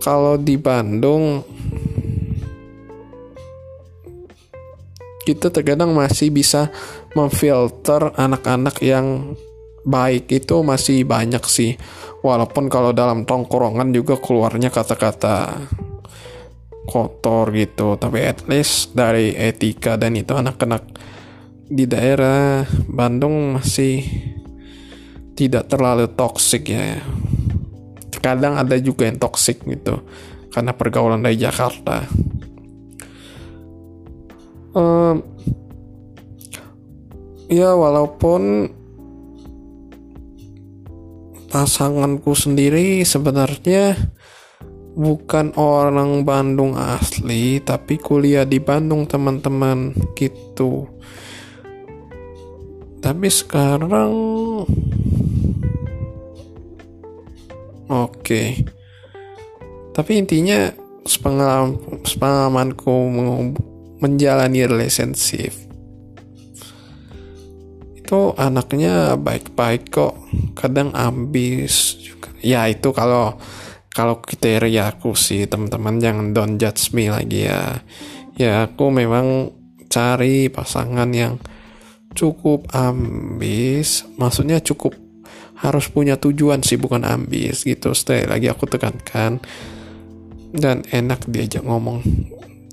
Kalau 0.03 0.35
di 0.39 0.55
Bandung 0.59 1.43
kita 5.27 5.51
terkadang 5.51 5.91
masih 5.91 6.31
bisa 6.31 6.71
memfilter 7.11 8.15
anak-anak 8.15 8.79
yang 8.79 9.35
baik 9.83 10.31
itu 10.31 10.63
masih 10.63 11.03
banyak 11.03 11.43
sih. 11.43 11.75
Walaupun 12.23 12.71
kalau 12.71 12.95
dalam 12.95 13.27
tongkrongan 13.27 13.91
juga 13.91 14.15
keluarnya 14.15 14.71
kata-kata 14.71 15.67
kotor 16.87 17.51
gitu. 17.51 17.99
Tapi 17.99 18.23
at 18.23 18.47
least 18.47 18.95
dari 18.95 19.35
etika 19.35 19.99
dan 19.99 20.15
itu 20.15 20.31
anak-anak 20.31 20.87
di 21.67 21.83
daerah 21.83 22.63
Bandung 22.87 23.59
masih 23.59 24.07
tidak 25.35 25.67
terlalu 25.67 26.07
toksik 26.15 26.71
ya. 26.71 27.03
Kadang 28.23 28.55
ada 28.55 28.79
juga 28.79 29.07
yang 29.07 29.19
toksik 29.19 29.67
gitu 29.67 30.03
karena 30.51 30.73
pergaulan 30.73 31.21
dari 31.21 31.37
Jakarta 31.37 32.07
um, 34.77 35.15
ya 37.49 37.73
walaupun 37.73 38.69
pasanganku 41.49 42.37
sendiri 42.37 43.01
sebenarnya 43.01 43.97
bukan 44.97 45.53
orang 45.57 46.25
Bandung 46.27 46.77
asli 46.77 47.61
tapi 47.63 47.97
kuliah 47.97 48.45
di 48.45 48.61
Bandung 48.61 49.05
teman-teman 49.09 49.93
gitu 50.17 50.89
tapi 52.99 53.29
sekarang 53.29 54.11
oke 57.87 58.11
okay. 58.19 58.65
tapi 59.93 60.19
intinya 60.19 60.73
sepengalaman 61.07 62.03
sepengalamanku 62.03 62.91
menjalani 63.97 64.65
relationship. 64.69 65.53
Itu 67.97 68.37
anaknya 68.37 69.19
baik-baik 69.19 69.91
kok. 69.91 70.15
Kadang 70.55 70.95
ambis 70.95 71.97
juga. 71.99 72.31
Ya 72.39 72.69
itu 72.69 72.93
kalau 72.95 73.35
kalau 73.91 74.21
kriteria 74.21 74.95
aku 74.95 75.17
sih 75.17 75.49
teman-teman. 75.49 75.97
Jangan 75.97 76.31
don't 76.31 76.55
judge 76.61 76.93
me 76.93 77.09
lagi 77.09 77.49
ya. 77.49 77.81
Ya 78.37 78.69
aku 78.69 78.93
memang 78.93 79.51
cari 79.89 80.47
pasangan 80.47 81.09
yang 81.11 81.41
cukup 82.13 82.69
ambis. 82.71 84.05
Maksudnya 84.15 84.61
cukup 84.61 84.93
harus 85.57 85.89
punya 85.89 86.21
tujuan 86.21 86.61
sih 86.61 86.77
bukan 86.77 87.01
ambis 87.01 87.65
gitu. 87.65 87.97
Stay 87.97 88.29
lagi 88.29 88.47
aku 88.47 88.69
tekankan. 88.69 89.41
Dan 90.47 90.87
enak 90.87 91.27
diajak 91.27 91.65
ngomong 91.65 91.99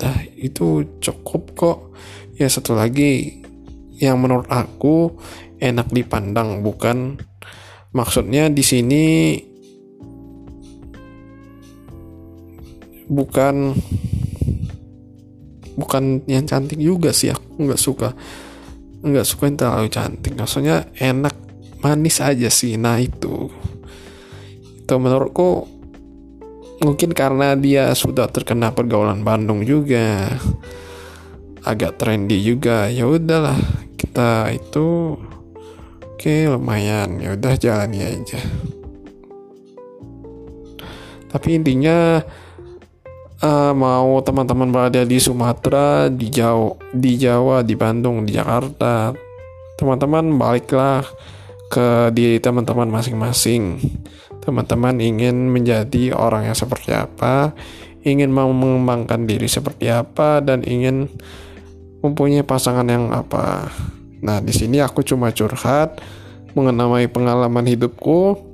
nah 0.03 0.19
itu 0.35 0.99
cukup 0.99 1.43
kok. 1.55 1.79
Ya 2.35 2.51
satu 2.51 2.75
lagi 2.75 3.43
yang 4.03 4.19
menurut 4.19 4.51
aku 4.51 5.15
enak 5.63 5.91
dipandang 5.95 6.63
bukan. 6.67 7.19
Maksudnya 7.95 8.51
di 8.51 8.65
sini 8.67 9.05
bukan 13.07 13.71
bukan 15.79 16.27
yang 16.27 16.43
cantik 16.47 16.79
juga 16.83 17.15
sih 17.15 17.31
aku 17.31 17.71
nggak 17.71 17.81
suka. 17.81 18.11
Nggak 19.05 19.27
suka 19.29 19.43
yang 19.47 19.59
terlalu 19.61 19.89
cantik 19.93 20.35
maksudnya 20.35 20.89
enak 20.99 21.37
manis 21.85 22.19
aja 22.19 22.51
sih 22.51 22.75
nah 22.75 22.99
itu. 22.99 23.53
Itu 24.85 24.95
menurutku 24.99 25.74
mungkin 26.83 27.15
karena 27.15 27.55
dia 27.55 27.95
sudah 27.95 28.27
terkena 28.27 28.75
pergaulan 28.75 29.23
Bandung 29.23 29.63
juga. 29.63 30.35
Agak 31.65 31.97
trendy 31.97 32.41
juga. 32.43 32.91
Ya 32.91 33.07
udahlah 33.09 33.57
kita 33.95 34.53
itu 34.53 35.17
oke 36.01 36.19
okay, 36.19 36.51
lumayan. 36.51 37.21
Ya 37.21 37.37
udah 37.37 37.55
jalani 37.55 38.03
aja. 38.03 38.41
Tapi 41.35 41.59
intinya 41.59 42.23
uh, 43.43 43.73
mau 43.77 44.23
teman-teman 44.25 44.71
berada 44.71 45.03
di 45.05 45.19
Sumatera 45.21 46.09
di 46.09 46.31
Jawa 46.31 46.79
di 46.95 47.13
Jawa 47.21 47.61
di 47.61 47.75
Bandung 47.77 48.25
di 48.25 48.33
Jakarta 48.33 49.13
teman-teman 49.75 50.39
baliklah 50.39 51.03
ke 51.69 52.15
diri 52.15 52.39
teman-teman 52.39 52.87
masing-masing 52.87 53.83
teman-teman 54.45 55.01
ingin 55.01 55.49
menjadi 55.49 56.13
orang 56.13 56.53
yang 56.53 56.57
seperti 56.57 56.93
apa, 56.93 57.57
ingin 58.05 58.29
mau 58.29 58.53
mengembangkan 58.53 59.25
diri 59.25 59.49
seperti 59.49 59.89
apa, 59.89 60.45
dan 60.45 60.61
ingin 60.63 61.09
mempunyai 62.05 62.45
pasangan 62.45 62.85
yang 62.85 63.09
apa. 63.11 63.73
Nah, 64.21 64.45
di 64.45 64.53
sini 64.53 64.85
aku 64.85 65.01
cuma 65.01 65.33
curhat 65.33 66.01
mengenai 66.53 67.09
pengalaman 67.09 67.65
hidupku. 67.65 68.53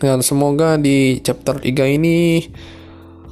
Dan 0.00 0.24
semoga 0.24 0.80
di 0.80 1.20
chapter 1.20 1.60
3 1.60 1.96
ini 2.00 2.40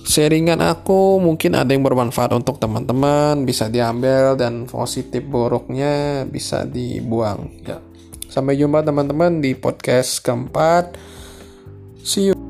sharingan 0.05 0.61
aku 0.61 1.17
mungkin 1.17 1.57
ada 1.57 1.73
yang 1.73 1.81
bermanfaat 1.81 2.37
untuk 2.37 2.61
teman-teman 2.61 3.45
bisa 3.49 3.73
diambil 3.73 4.37
dan 4.37 4.69
positif 4.69 5.25
buruknya 5.25 6.25
bisa 6.29 6.69
dibuang. 6.69 7.49
Ya. 7.65 7.81
Sampai 8.29 8.61
jumpa 8.61 8.85
teman-teman 8.85 9.41
di 9.41 9.57
podcast 9.57 10.21
keempat 10.21 11.01
See 12.09 12.23
you. 12.23 12.48